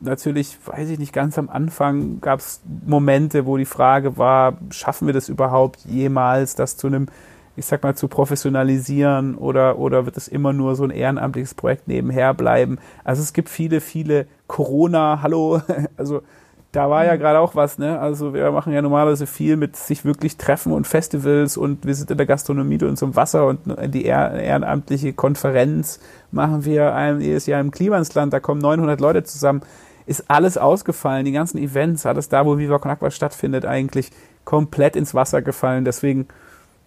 [0.00, 5.06] natürlich, weiß ich nicht, ganz am Anfang gab es Momente, wo die Frage war, schaffen
[5.06, 7.08] wir das überhaupt jemals, das zu einem
[7.56, 11.88] ich sag mal, zu professionalisieren oder, oder wird es immer nur so ein ehrenamtliches Projekt
[11.88, 12.78] nebenher bleiben?
[13.04, 15.60] Also es gibt viele, viele Corona, hallo,
[15.96, 16.22] also
[16.76, 17.20] da war ja mhm.
[17.20, 17.98] gerade auch was, ne?
[17.98, 22.10] Also wir machen ja normalerweise viel mit sich wirklich treffen und Festivals und wir sind
[22.10, 26.00] in der Gastronomie und zum Wasser und die ehrenamtliche Konferenz
[26.32, 29.62] machen wir ein, jedes Jahr im Klimansland, da kommen 900 Leute zusammen.
[30.04, 34.12] Ist alles ausgefallen, die ganzen Events, alles da, wo Viva Con Aqua stattfindet, eigentlich
[34.44, 35.84] komplett ins Wasser gefallen.
[35.84, 36.28] Deswegen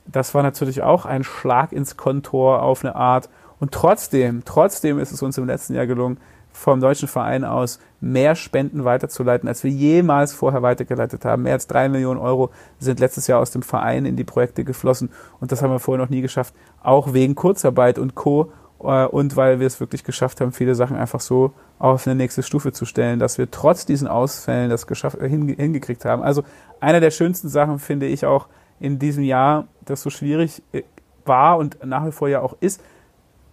[0.05, 3.29] das war natürlich auch ein Schlag ins Kontor auf eine Art.
[3.59, 6.17] Und trotzdem, trotzdem ist es uns im letzten Jahr gelungen,
[6.51, 11.43] vom deutschen Verein aus mehr Spenden weiterzuleiten, als wir jemals vorher weitergeleitet haben.
[11.43, 15.09] Mehr als drei Millionen Euro sind letztes Jahr aus dem Verein in die Projekte geflossen
[15.39, 18.51] und das haben wir vorher noch nie geschafft, auch wegen Kurzarbeit und Co.
[18.81, 22.43] Äh, und weil wir es wirklich geschafft haben, viele Sachen einfach so auf eine nächste
[22.43, 26.21] Stufe zu stellen, dass wir trotz diesen Ausfällen das geschafft, hingekriegt haben.
[26.21, 26.43] Also
[26.79, 28.47] einer der schönsten Sachen finde ich auch,
[28.79, 30.83] in diesem Jahr, das so schwierig äh,
[31.25, 32.81] war und nach wie vor ja auch ist,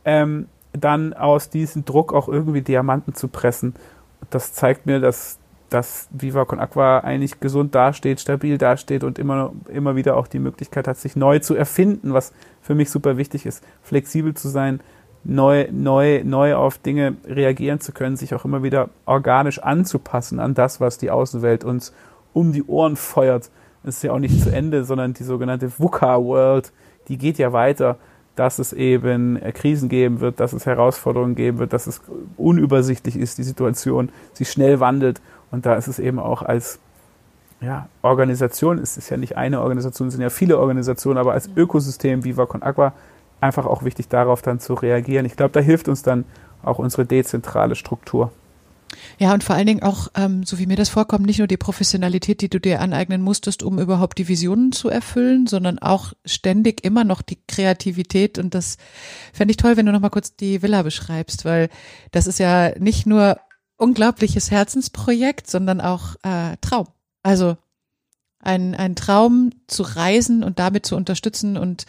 [0.04, 3.74] ähm, dann aus diesem Druck auch irgendwie Diamanten zu pressen.
[4.30, 9.52] Das zeigt mir, dass dass Viva Con Aqua eigentlich gesund dasteht, stabil dasteht und immer,
[9.68, 13.46] immer wieder auch die Möglichkeit hat, sich neu zu erfinden, was für mich super wichtig
[13.46, 14.80] ist, flexibel zu sein,
[15.24, 20.54] neu, neu, neu auf Dinge reagieren zu können, sich auch immer wieder organisch anzupassen an
[20.54, 21.92] das, was die Außenwelt uns
[22.32, 23.50] um die Ohren feuert.
[23.86, 26.72] Ist ja auch nicht zu Ende, sondern die sogenannte VUCA-World,
[27.08, 27.96] die geht ja weiter,
[28.34, 32.02] dass es eben äh, Krisen geben wird, dass es Herausforderungen geben wird, dass es
[32.36, 35.20] unübersichtlich ist, die Situation, sich schnell wandelt.
[35.50, 36.78] Und da ist es eben auch als
[37.60, 41.48] ja, Organisation, es ist ja nicht eine Organisation, es sind ja viele Organisationen, aber als
[41.56, 42.92] Ökosystem Viva Con Agua
[43.40, 45.24] einfach auch wichtig, darauf dann zu reagieren.
[45.26, 46.24] Ich glaube, da hilft uns dann
[46.62, 48.30] auch unsere dezentrale Struktur.
[49.18, 51.56] Ja, und vor allen Dingen auch, ähm, so wie mir das vorkommt, nicht nur die
[51.56, 56.84] Professionalität, die du dir aneignen musstest, um überhaupt die Visionen zu erfüllen, sondern auch ständig
[56.84, 58.38] immer noch die Kreativität.
[58.38, 58.76] Und das
[59.32, 61.68] fände ich toll, wenn du nochmal kurz die Villa beschreibst, weil
[62.12, 63.38] das ist ja nicht nur
[63.76, 66.88] unglaubliches Herzensprojekt, sondern auch äh, Traum.
[67.22, 67.56] Also
[68.40, 71.84] ein, ein Traum zu reisen und damit zu unterstützen und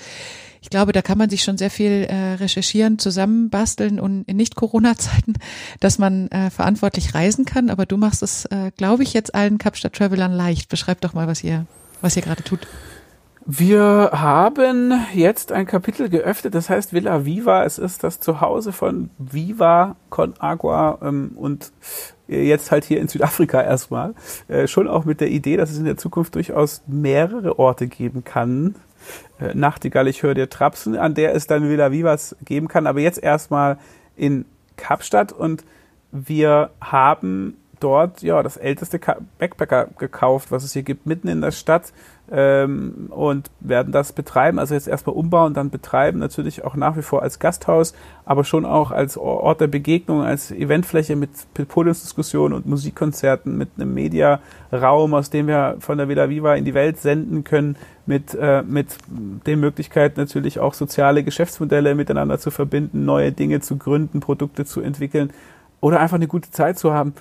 [0.67, 5.35] ich glaube, da kann man sich schon sehr viel äh, recherchieren, zusammenbasteln und in Nicht-Corona-Zeiten,
[5.79, 7.69] dass man äh, verantwortlich reisen kann.
[7.69, 10.67] Aber du machst es, äh, glaube ich, jetzt allen Kapstadt-Travelern leicht.
[10.67, 11.67] Beschreib doch mal, was ihr,
[12.01, 12.67] was ihr gerade tut.
[13.45, 17.63] Wir haben jetzt ein Kapitel geöffnet, das heißt Villa Viva.
[17.63, 21.71] Es ist das Zuhause von Viva Con Agua ähm, und
[22.27, 24.15] jetzt halt hier in Südafrika erstmal.
[24.49, 28.25] Äh, schon auch mit der Idee, dass es in der Zukunft durchaus mehrere Orte geben
[28.25, 28.75] kann,
[29.39, 32.87] äh, Nachtigall, ich höre dir Trapsen, an der es dann Villa Vivas geben kann.
[32.87, 33.77] Aber jetzt erstmal
[34.15, 35.63] in Kapstadt und
[36.11, 38.99] wir haben dort ja das älteste
[39.37, 41.93] Backpacker gekauft, was es hier gibt, mitten in der Stadt
[42.31, 44.59] ähm, und werden das betreiben.
[44.59, 47.93] Also jetzt erstmal umbauen, dann betreiben, natürlich auch nach wie vor als Gasthaus,
[48.25, 53.93] aber schon auch als Ort der Begegnung, als Eventfläche mit Podiumsdiskussionen und Musikkonzerten, mit einem
[53.93, 58.63] Mediaraum, aus dem wir von der Villa Viva in die Welt senden können, mit, äh,
[58.63, 64.65] mit den Möglichkeiten natürlich auch soziale Geschäftsmodelle miteinander zu verbinden, neue Dinge zu gründen, Produkte
[64.65, 65.31] zu entwickeln
[65.81, 67.13] oder einfach eine gute Zeit zu haben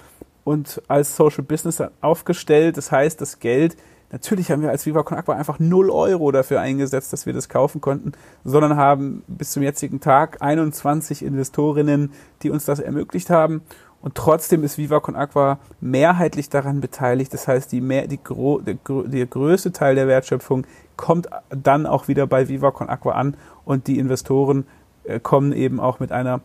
[0.44, 2.76] und als Social Business aufgestellt.
[2.76, 3.76] Das heißt, das Geld
[4.16, 7.50] Natürlich haben wir als Viva Con Aqua einfach 0 Euro dafür eingesetzt, dass wir das
[7.50, 8.12] kaufen konnten,
[8.44, 13.60] sondern haben bis zum jetzigen Tag 21 Investorinnen, die uns das ermöglicht haben.
[14.00, 17.34] Und trotzdem ist Viva Con Aqua mehrheitlich daran beteiligt.
[17.34, 22.26] Das heißt, die mehr, die, der, der größte Teil der Wertschöpfung kommt dann auch wieder
[22.26, 24.66] bei Viva Con Aqua an und die Investoren
[25.04, 26.40] äh, kommen eben auch mit einer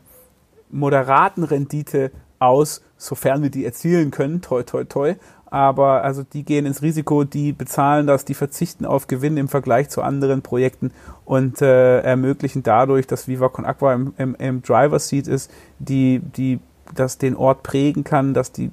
[0.72, 4.42] moderaten Rendite aus, sofern wir die erzielen können.
[4.42, 5.16] Toi, toi, toi
[5.52, 9.90] aber also die gehen ins Risiko, die bezahlen das, die verzichten auf Gewinn im Vergleich
[9.90, 10.92] zu anderen Projekten
[11.26, 16.20] und äh, ermöglichen dadurch, dass Viva Con Aqua im, im, im Driver Seat ist, die,
[16.20, 16.62] die
[16.96, 18.72] das den Ort prägen kann, dass die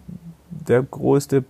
[0.50, 1.44] der größte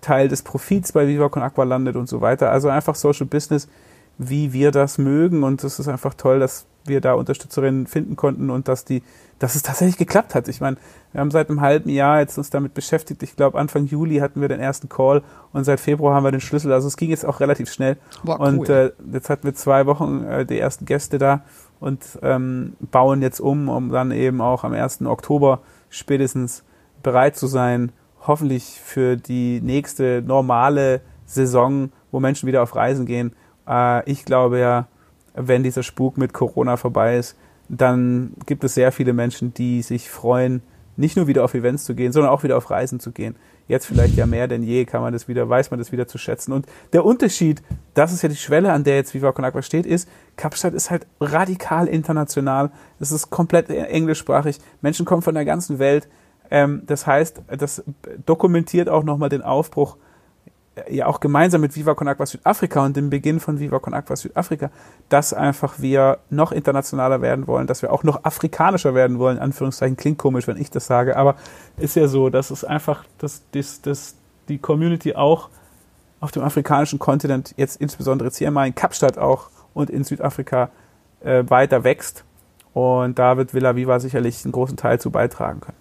[0.00, 2.52] Teil des Profits bei Viva Con Aqua landet und so weiter.
[2.52, 3.68] Also einfach Social Business,
[4.16, 8.50] wie wir das mögen und es ist einfach toll, dass wir da Unterstützerinnen finden konnten
[8.50, 9.02] und dass die
[9.38, 10.48] dass es tatsächlich geklappt hat.
[10.48, 10.76] Ich meine,
[11.12, 13.22] wir haben seit einem halben Jahr jetzt uns damit beschäftigt.
[13.22, 15.22] Ich glaube, Anfang Juli hatten wir den ersten Call
[15.52, 16.72] und seit Februar haben wir den Schlüssel.
[16.72, 17.96] Also es ging jetzt auch relativ schnell.
[18.24, 18.46] Boah, cool.
[18.46, 21.42] Und äh, jetzt hatten wir zwei Wochen äh, die ersten Gäste da
[21.80, 25.02] und ähm, bauen jetzt um, um dann eben auch am 1.
[25.02, 26.64] Oktober spätestens
[27.02, 27.92] bereit zu sein,
[28.26, 33.32] hoffentlich für die nächste normale Saison, wo Menschen wieder auf Reisen gehen.
[33.68, 34.88] Äh, ich glaube ja,
[35.38, 37.36] wenn dieser Spuk mit Corona vorbei ist,
[37.68, 40.62] dann gibt es sehr viele Menschen, die sich freuen,
[40.96, 43.36] nicht nur wieder auf Events zu gehen, sondern auch wieder auf Reisen zu gehen.
[43.68, 46.18] Jetzt vielleicht ja mehr denn je kann man das wieder, weiß man das wieder zu
[46.18, 46.52] schätzen.
[46.52, 47.62] Und der Unterschied,
[47.94, 50.90] das ist ja die Schwelle, an der jetzt Viva Con Agua steht, ist, Kapstadt ist
[50.90, 52.70] halt radikal international.
[52.98, 54.58] Es ist komplett englischsprachig.
[54.80, 56.08] Menschen kommen von der ganzen Welt.
[56.50, 57.84] Ähm, das heißt, das
[58.24, 59.98] dokumentiert auch nochmal den Aufbruch
[60.90, 64.16] ja auch gemeinsam mit Viva Con Aqua Südafrika und dem Beginn von Viva Con Aqua
[64.16, 64.70] Südafrika,
[65.08, 69.38] dass einfach wir noch internationaler werden wollen, dass wir auch noch afrikanischer werden wollen.
[69.38, 71.36] Anführungszeichen klingt komisch, wenn ich das sage, aber
[71.76, 74.14] ist ja so, dass es einfach, dass, dass, dass
[74.48, 75.48] die Community auch
[76.20, 80.70] auf dem afrikanischen Kontinent, jetzt insbesondere jetzt hier mal in Kapstadt auch und in Südafrika
[81.20, 82.24] äh, weiter wächst.
[82.74, 85.76] Und da wird Villa Viva sicherlich einen großen Teil zu beitragen können.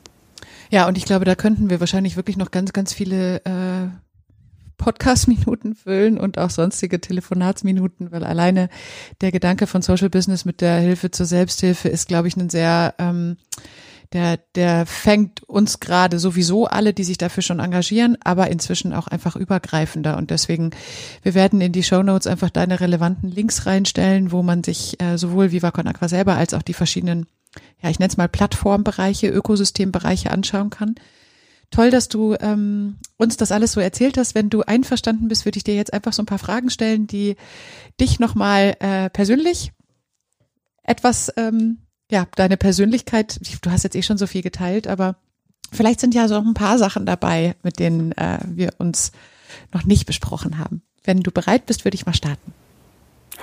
[0.70, 3.88] Ja, und ich glaube, da könnten wir wahrscheinlich wirklich noch ganz, ganz viele äh,
[4.78, 8.70] Podcast-Minuten füllen und auch sonstige Telefonatsminuten, weil alleine
[9.22, 12.94] der Gedanke von Social Business mit der Hilfe zur Selbsthilfe ist, glaube ich, ein sehr,
[13.00, 13.38] ähm,
[14.14, 19.08] der, der fängt uns gerade sowieso alle, die sich dafür schon engagieren, aber inzwischen auch
[19.08, 20.18] einfach übergreifender.
[20.18, 20.72] Und deswegen,
[21.24, 25.18] wir werden in die Show Notes einfach deine relevanten Links reinstellen, wo man sich äh,
[25.18, 27.26] sowohl Viva Con Aqua selber als auch die verschiedenen,
[27.82, 30.96] ja, ich nenne es mal Plattformbereiche, Ökosystembereiche anschauen kann.
[31.70, 34.36] Toll, dass du ähm, uns das alles so erzählt hast.
[34.36, 37.36] Wenn du einverstanden bist, würde ich dir jetzt einfach so ein paar Fragen stellen, die
[38.00, 39.74] dich nochmal äh, persönlich
[40.84, 45.18] etwas, ähm, ja, deine Persönlichkeit, du hast jetzt eh schon so viel geteilt, aber
[45.74, 49.12] vielleicht sind ja so ein paar Sachen dabei, mit denen äh, wir uns
[49.74, 50.82] noch nicht besprochen haben.
[51.04, 52.54] Wenn du bereit bist, würde ich mal starten.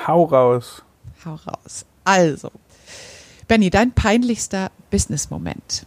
[0.06, 0.82] Hau raus.
[1.26, 1.84] Hau raus.
[2.04, 2.50] Also,
[3.48, 5.86] Benny, dein peinlichster Business-Moment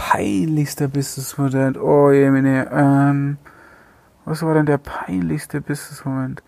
[0.00, 1.78] peinlichster Business-Moment?
[1.78, 3.36] Oh jemine, ähm,
[4.24, 6.42] was war denn der peinlichste Business-Moment?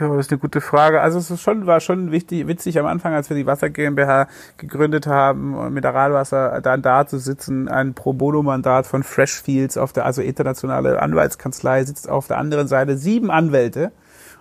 [0.00, 1.02] Ja, das ist eine gute Frage.
[1.02, 4.28] Also es ist schon, war schon wichtig, witzig am Anfang, als wir die Wasser GmbH
[4.56, 9.92] gegründet haben und Mineralwasser dann da zu sitzen, ein Pro Bono Mandat von Freshfields auf
[9.92, 13.92] der, also internationale Anwaltskanzlei sitzt auf der anderen Seite sieben Anwälte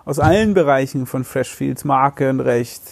[0.05, 2.83] aus allen Bereichen von Freshfields, Markenrecht,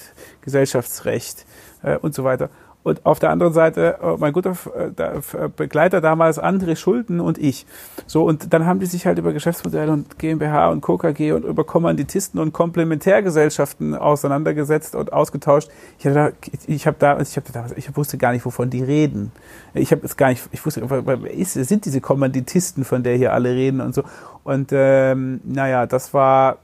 [0.42, 1.46] Gesellschaftsrecht
[1.82, 2.50] äh, und so weiter.
[2.86, 7.66] Und auf der anderen Seite äh, mein guter äh, Begleiter damals André Schulden und ich.
[8.06, 11.64] So, und dann haben die sich halt über Geschäftsmodelle und GmbH und KKG und über
[11.64, 15.70] Kommanditisten und Komplementärgesellschaften auseinandergesetzt und ausgetauscht.
[15.98, 16.30] Ich da,
[16.68, 19.32] ich habe da, ich habe da, ich wusste gar nicht, wovon die reden.
[19.74, 20.88] Ich habe es gar nicht, ich wusste,
[21.44, 24.04] sind diese Kommanditisten, von der hier alle reden und so.
[24.44, 26.60] Und ähm, naja, das war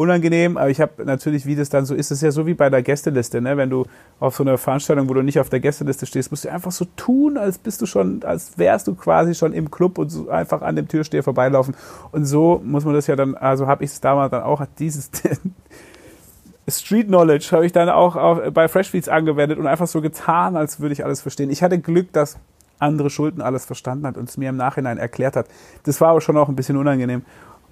[0.00, 2.54] unangenehm, aber ich habe natürlich, wie das dann so ist, das ist ja so wie
[2.54, 3.58] bei der Gästeliste, ne?
[3.58, 3.84] Wenn du
[4.18, 6.86] auf so einer Veranstaltung, wo du nicht auf der Gästeliste stehst, musst du einfach so
[6.96, 10.62] tun, als bist du schon, als wärst du quasi schon im Club und so einfach
[10.62, 11.76] an dem Türsteher vorbeilaufen.
[12.12, 15.10] Und so muss man das ja dann, also habe ich es damals dann auch, dieses
[16.68, 20.80] Street Knowledge habe ich dann auch auf, bei Freshfeeds angewendet und einfach so getan, als
[20.80, 21.50] würde ich alles verstehen.
[21.50, 22.38] Ich hatte Glück, dass
[22.78, 25.46] andere Schulden alles verstanden hat und es mir im Nachhinein erklärt hat.
[25.82, 27.22] Das war aber schon auch ein bisschen unangenehm.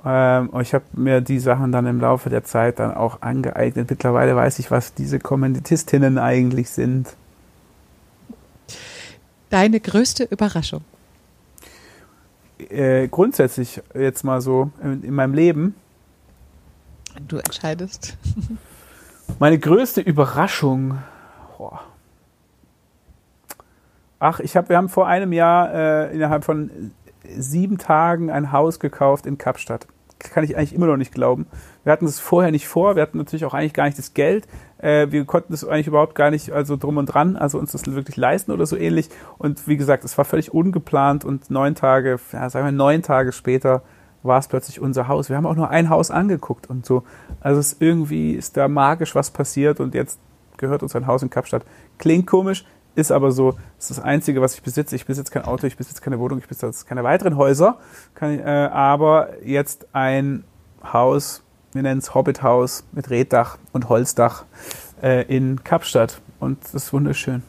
[0.04, 3.90] Ähm, ich habe mir die Sachen dann im Laufe der Zeit dann auch angeeignet.
[3.90, 7.08] Mittlerweile weiß ich, was diese Kommanditistinnen eigentlich sind.
[9.50, 10.82] Deine größte Überraschung?
[12.58, 15.74] Äh, grundsätzlich jetzt mal so in, in meinem Leben.
[17.26, 18.16] Du entscheidest.
[19.38, 20.98] Meine größte Überraschung.
[21.56, 21.80] Boah.
[24.20, 26.92] Ach, ich habe, wir haben vor einem Jahr äh, innerhalb von
[27.36, 29.86] sieben Tagen ein Haus gekauft in Kapstadt.
[30.18, 31.46] Kann ich eigentlich immer noch nicht glauben.
[31.84, 34.48] Wir hatten es vorher nicht vor, wir hatten natürlich auch eigentlich gar nicht das Geld.
[34.78, 37.86] Äh, wir konnten es eigentlich überhaupt gar nicht also drum und dran, also uns das
[37.86, 39.10] wirklich leisten oder so ähnlich.
[39.38, 43.32] Und wie gesagt, es war völlig ungeplant und neun Tage, ja, sagen wir neun Tage
[43.32, 43.82] später
[44.22, 45.28] war es plötzlich unser Haus.
[45.28, 47.04] Wir haben auch nur ein Haus angeguckt und so.
[47.40, 50.18] Also es irgendwie ist da magisch was passiert und jetzt
[50.56, 51.64] gehört uns ein Haus in Kapstadt.
[51.98, 52.64] Klingt komisch,
[52.98, 54.96] ist aber so, das ist das Einzige, was ich besitze.
[54.96, 57.78] Ich besitze kein Auto, ich besitze keine Wohnung, ich besitze keine weiteren Häuser.
[58.14, 60.42] Kann, äh, aber jetzt ein
[60.82, 64.44] Haus, wir nennen es Hobbithaus mit Reddach und Holzdach
[65.00, 66.20] äh, in Kapstadt.
[66.40, 67.44] Und das ist wunderschön.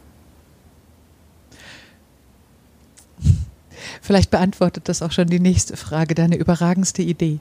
[4.01, 7.39] Vielleicht beantwortet das auch schon die nächste Frage, deine überragendste Idee.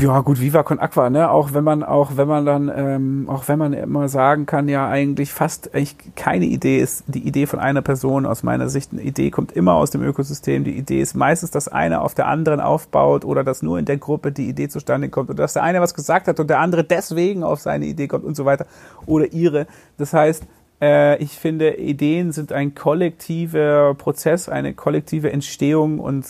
[0.00, 1.30] Ja gut, Viva con Aqua, ne?
[1.30, 4.88] Auch wenn man, auch wenn man dann, ähm, auch wenn man immer sagen kann, ja
[4.88, 8.92] eigentlich fast eigentlich keine Idee ist die Idee von einer Person aus meiner Sicht.
[8.92, 10.64] Eine Idee kommt immer aus dem Ökosystem.
[10.64, 13.98] Die Idee ist meistens, dass einer auf der anderen aufbaut oder dass nur in der
[13.98, 16.82] Gruppe die Idee zustande kommt oder dass der eine was gesagt hat und der andere
[16.82, 18.64] deswegen auf seine Idee kommt und so weiter
[19.04, 19.66] oder ihre.
[19.98, 20.46] Das heißt,
[20.78, 26.26] ich finde, Ideen sind ein kollektiver Prozess, eine kollektive Entstehung und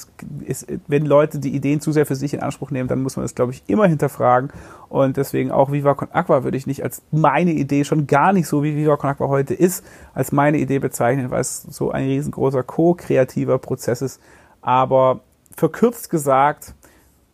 [0.46, 3.24] es, wenn Leute die Ideen zu sehr für sich in Anspruch nehmen, dann muss man
[3.24, 4.50] das, glaube ich, immer hinterfragen.
[4.88, 8.46] Und deswegen auch Viva Con Aqua würde ich nicht als meine Idee, schon gar nicht
[8.46, 12.04] so wie Viva Con Aqua heute ist, als meine Idee bezeichnen, weil es so ein
[12.04, 14.20] riesengroßer co-kreativer Prozess ist.
[14.62, 15.20] Aber
[15.56, 16.72] verkürzt gesagt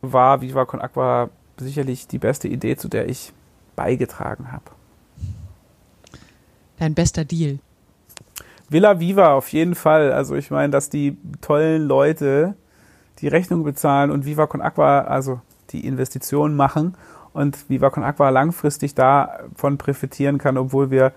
[0.00, 3.34] war Viva Con Aqua sicherlich die beste Idee, zu der ich
[3.76, 4.64] beigetragen habe.
[6.82, 7.60] Dein bester Deal?
[8.68, 10.10] Villa Viva auf jeden Fall.
[10.10, 12.56] Also ich meine, dass die tollen Leute
[13.20, 15.40] die Rechnung bezahlen und Viva Con Aqua, also
[15.70, 16.96] die Investitionen machen
[17.34, 21.12] und Viva Con Aqua langfristig davon profitieren kann, obwohl wir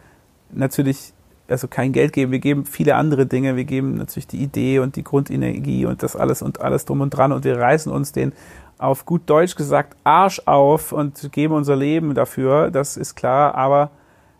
[0.51, 1.13] natürlich
[1.47, 2.32] also kein Geld geben.
[2.32, 3.55] Wir geben viele andere Dinge.
[3.55, 7.09] Wir geben natürlich die Idee und die Grundenergie und das alles und alles drum und
[7.09, 8.34] dran und wir reißen uns den
[8.78, 12.70] auf gut Deutsch gesagt Arsch auf und geben unser Leben dafür.
[12.70, 13.89] Das ist klar, aber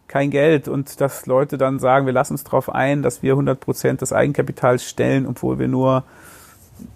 [0.08, 3.60] kein Geld und dass Leute dann sagen, wir lassen uns darauf ein, dass wir 100
[3.60, 6.04] Prozent des Eigenkapitals stellen, obwohl wir nur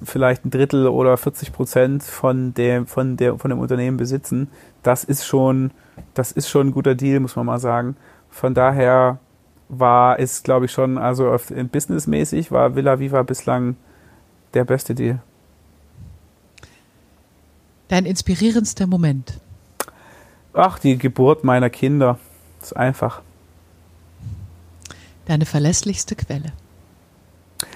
[0.04, 4.50] vielleicht ein Drittel oder 40 Prozent von dem, von der, von dem Unternehmen besitzen.
[4.84, 5.72] Das ist schon,
[6.14, 7.96] das ist schon ein guter Deal, muss man mal sagen.
[8.30, 9.20] Von daher
[9.70, 11.36] war, ist, glaube ich, schon, also
[11.72, 13.76] businessmäßig war Villa Viva bislang
[14.54, 15.20] der beste Deal.
[17.88, 19.40] Dein inspirierendster Moment?
[20.54, 22.20] Ach, die Geburt meiner Kinder.
[22.60, 23.22] Das ist einfach.
[25.26, 26.54] Deine verlässlichste Quelle?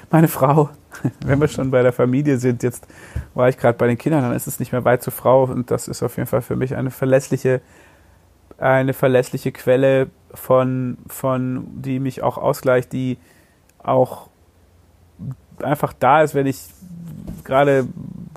[0.09, 0.69] Meine Frau,
[1.25, 2.87] wenn wir schon bei der Familie sind, jetzt
[3.33, 5.71] war ich gerade bei den Kindern, dann ist es nicht mehr weit zur Frau und
[5.71, 7.61] das ist auf jeden Fall für mich eine verlässliche,
[8.57, 13.17] eine verlässliche Quelle von, von, die mich auch ausgleicht, die
[13.79, 14.29] auch
[15.61, 16.69] einfach da ist, wenn ich
[17.43, 17.87] gerade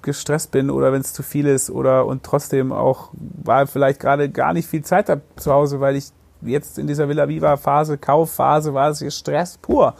[0.02, 4.30] gestresst bin oder wenn es zu viel ist oder und trotzdem auch war vielleicht gerade
[4.30, 6.10] gar nicht viel Zeit habe zu Hause, weil ich
[6.42, 9.94] jetzt in dieser Villa Viva Phase, Kaufphase war es Stress pur.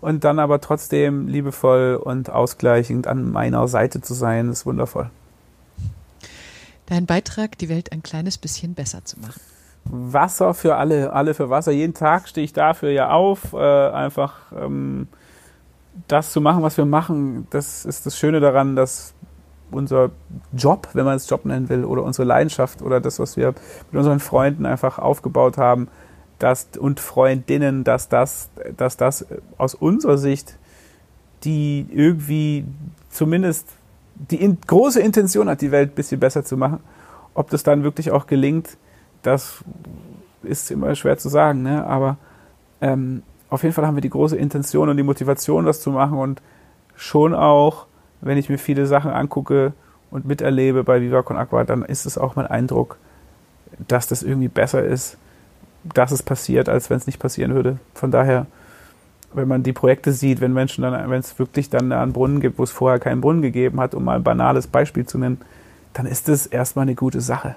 [0.00, 5.10] Und dann aber trotzdem liebevoll und ausgleichend an meiner Seite zu sein, ist wundervoll.
[6.86, 9.40] Dein Beitrag, die Welt ein kleines bisschen besser zu machen.
[9.84, 11.72] Wasser für alle, alle für Wasser.
[11.72, 15.08] Jeden Tag stehe ich dafür ja auf, äh, einfach ähm,
[16.08, 17.46] das zu machen, was wir machen.
[17.50, 19.14] Das ist das Schöne daran, dass
[19.70, 20.10] unser
[20.52, 23.54] Job, wenn man es Job nennen will, oder unsere Leidenschaft oder das, was wir
[23.90, 25.88] mit unseren Freunden einfach aufgebaut haben,
[26.38, 29.26] dass, und Freundinnen, dass das, dass das
[29.58, 30.58] aus unserer Sicht
[31.44, 32.64] die irgendwie
[33.10, 33.68] zumindest
[34.30, 36.80] die in, große Intention hat, die Welt ein bisschen besser zu machen.
[37.34, 38.78] Ob das dann wirklich auch gelingt,
[39.22, 39.62] das
[40.42, 41.86] ist immer schwer zu sagen, ne?
[41.86, 42.16] aber
[42.80, 46.18] ähm, auf jeden Fall haben wir die große Intention und die Motivation, das zu machen
[46.18, 46.42] und
[46.94, 47.86] schon auch
[48.20, 49.72] wenn ich mir viele Sachen angucke
[50.10, 52.98] und miterlebe bei Viva Con Aqua, dann ist es auch mein Eindruck,
[53.88, 55.18] dass das irgendwie besser ist,
[55.84, 57.78] dass es passiert, als wenn es nicht passieren würde.
[57.94, 58.46] Von daher,
[59.32, 62.58] wenn man die Projekte sieht, wenn Menschen dann, wenn es wirklich dann einen Brunnen gibt,
[62.58, 65.40] wo es vorher keinen Brunnen gegeben hat, um mal ein banales Beispiel zu nennen,
[65.92, 67.54] dann ist es erstmal eine gute Sache.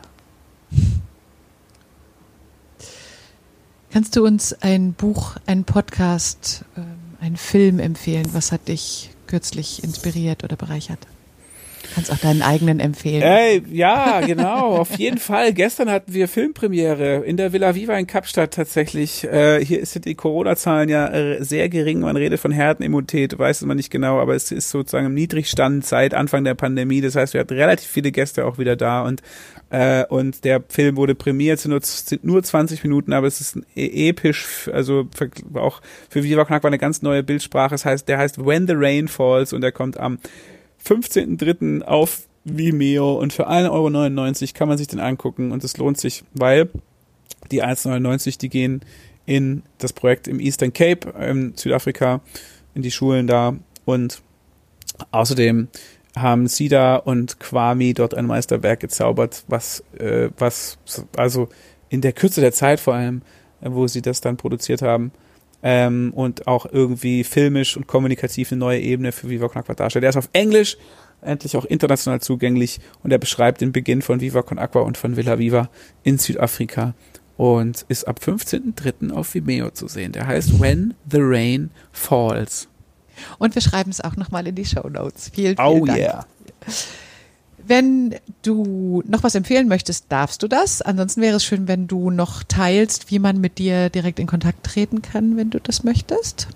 [3.92, 6.86] Kannst du uns ein Buch, einen Podcast, ähm,
[7.20, 8.28] einen Film empfehlen?
[8.34, 11.00] Was hat dich kürzlich inspiriert oder bereichert?
[11.96, 13.22] Kannst auch deinen eigenen empfehlen.
[13.22, 15.54] Äh, ja, genau, auf jeden Fall.
[15.54, 19.24] Gestern hatten wir Filmpremiere in der Villa Viva in Kapstadt tatsächlich.
[19.24, 22.02] Äh, hier sind die Corona-Zahlen ja äh, sehr gering.
[22.02, 26.14] Man redet von Herdenimmunität, weiß man nicht genau, aber es ist sozusagen im Niedrigstand seit
[26.14, 27.02] Anfang der Pandemie.
[27.02, 29.22] Das heißt, wir hatten relativ viele Gäste auch wieder da und
[29.70, 33.58] äh, und der Film wurde prämiert, sind nur, sind nur 20 Minuten, aber es ist
[33.76, 35.08] e-, episch, also
[35.54, 37.72] auch für Viva Knack war eine ganz neue Bildsprache.
[37.72, 40.20] Das heißt, der heißt When the Rain Falls und der kommt am
[40.86, 41.82] 15.03.
[41.82, 46.24] auf Vimeo und für 1,99 Euro kann man sich den angucken und es lohnt sich,
[46.34, 46.70] weil
[47.52, 48.82] die 1,99 die gehen
[49.26, 52.22] in das Projekt im Eastern Cape in Südafrika,
[52.74, 53.56] in die Schulen da
[53.86, 54.22] und
[55.12, 55.68] außerdem
[56.16, 60.78] haben Sida und Kwame dort ein Meisterwerk gezaubert, was, äh, was
[61.16, 61.50] also
[61.90, 63.22] in der Kürze der Zeit vor allem,
[63.62, 65.12] äh, wo sie das dann produziert haben,
[65.62, 70.04] ähm, und auch irgendwie filmisch und kommunikativ eine neue Ebene für Viva Con Aqua darstellt.
[70.04, 70.78] Der ist auf Englisch,
[71.22, 75.18] endlich auch international zugänglich und er beschreibt den Beginn von Viva Con Aqua und von
[75.18, 75.70] Villa Viva
[76.04, 76.94] in Südafrika
[77.36, 79.12] und ist ab 15.03.
[79.12, 80.12] auf Vimeo zu sehen.
[80.12, 82.70] Der heißt When the Rain Falls.
[83.38, 85.32] Und wir schreiben es auch nochmal in die Show Notes.
[85.34, 86.00] Vielen, vielen oh Dank.
[86.00, 86.26] yeah.
[87.58, 90.82] Wenn du noch was empfehlen möchtest, darfst du das.
[90.82, 94.66] Ansonsten wäre es schön, wenn du noch teilst, wie man mit dir direkt in Kontakt
[94.66, 96.48] treten kann, wenn du das möchtest.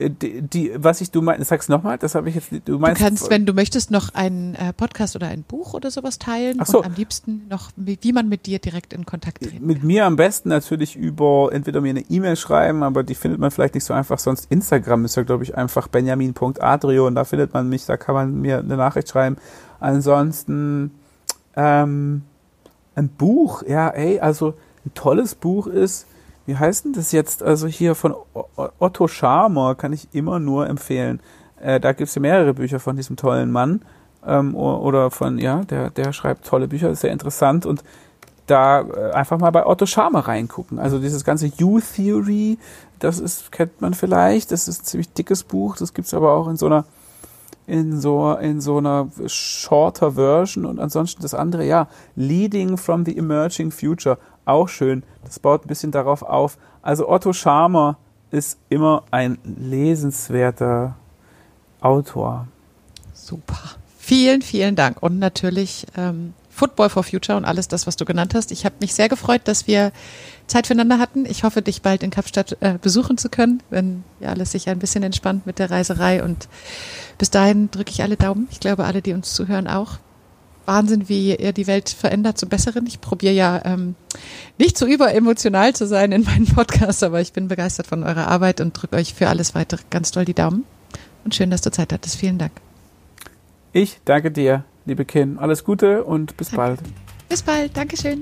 [0.00, 3.00] Äh, die, die, was ich, du meinst, sag's nochmal, das habe ich jetzt, du meinst.
[3.00, 6.56] Du kannst, wenn du möchtest, noch einen äh, Podcast oder ein Buch oder sowas teilen
[6.60, 6.78] Ach so.
[6.78, 9.86] und am liebsten noch, wie, wie man mit dir direkt in Kontakt treten Mit kann.
[9.86, 13.74] mir am besten natürlich über, entweder mir eine E-Mail schreiben, aber die findet man vielleicht
[13.74, 17.68] nicht so einfach, sonst Instagram ist ja, glaube ich, einfach benjamin.adrio und da findet man
[17.68, 19.36] mich, da kann man mir eine Nachricht schreiben.
[19.78, 20.92] Ansonsten,
[21.56, 22.22] ähm,
[22.94, 26.06] ein Buch, ja, ey, also ein tolles Buch ist,
[26.50, 27.44] wie heißt denn das jetzt?
[27.44, 28.12] Also hier von
[28.80, 31.20] Otto Scharmer kann ich immer nur empfehlen.
[31.60, 33.82] Äh, da gibt es ja mehrere Bücher von diesem tollen Mann.
[34.26, 37.84] Ähm, oder von, ja, der, der schreibt tolle Bücher, ist sehr interessant und
[38.48, 40.80] da äh, einfach mal bei Otto Scharmer reingucken.
[40.80, 42.58] Also dieses ganze You-Theory,
[42.98, 46.32] das ist, kennt man vielleicht, das ist ein ziemlich dickes Buch, das gibt es aber
[46.32, 46.84] auch in so einer
[47.68, 51.86] in so, in so einer shorter Version und ansonsten das andere, ja,
[52.16, 54.18] Leading from the Emerging Future,
[54.50, 55.02] auch schön.
[55.24, 56.58] Das baut ein bisschen darauf auf.
[56.82, 57.98] Also Otto Scharmer
[58.30, 60.96] ist immer ein lesenswerter
[61.80, 62.46] Autor.
[63.12, 63.58] Super.
[63.98, 65.02] Vielen, vielen Dank.
[65.02, 68.52] Und natürlich ähm, Football for Future und alles das, was du genannt hast.
[68.52, 69.92] Ich habe mich sehr gefreut, dass wir
[70.46, 71.24] Zeit füreinander hatten.
[71.24, 74.78] Ich hoffe, dich bald in Kapstadt äh, besuchen zu können, wenn ja alles sich ein
[74.78, 76.22] bisschen entspannt mit der Reiserei.
[76.22, 76.48] Und
[77.18, 78.48] bis dahin drücke ich alle Daumen.
[78.50, 79.98] Ich glaube, alle, die uns zuhören, auch.
[80.70, 82.86] Wahnsinn, wie ihr die Welt verändert zum Besseren.
[82.86, 83.96] Ich probiere ja ähm,
[84.56, 88.60] nicht so überemotional zu sein in meinen Podcasts, aber ich bin begeistert von eurer Arbeit
[88.60, 90.64] und drücke euch für alles weitere ganz doll die Daumen.
[91.24, 92.16] Und schön, dass du Zeit hattest.
[92.16, 92.52] Vielen Dank.
[93.72, 95.40] Ich danke dir, liebe Kim.
[95.40, 96.56] Alles Gute und bis Danke.
[96.56, 96.80] bald.
[97.28, 97.76] Bis bald.
[97.76, 98.20] Dankeschön.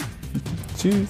[0.78, 1.08] Tschüss.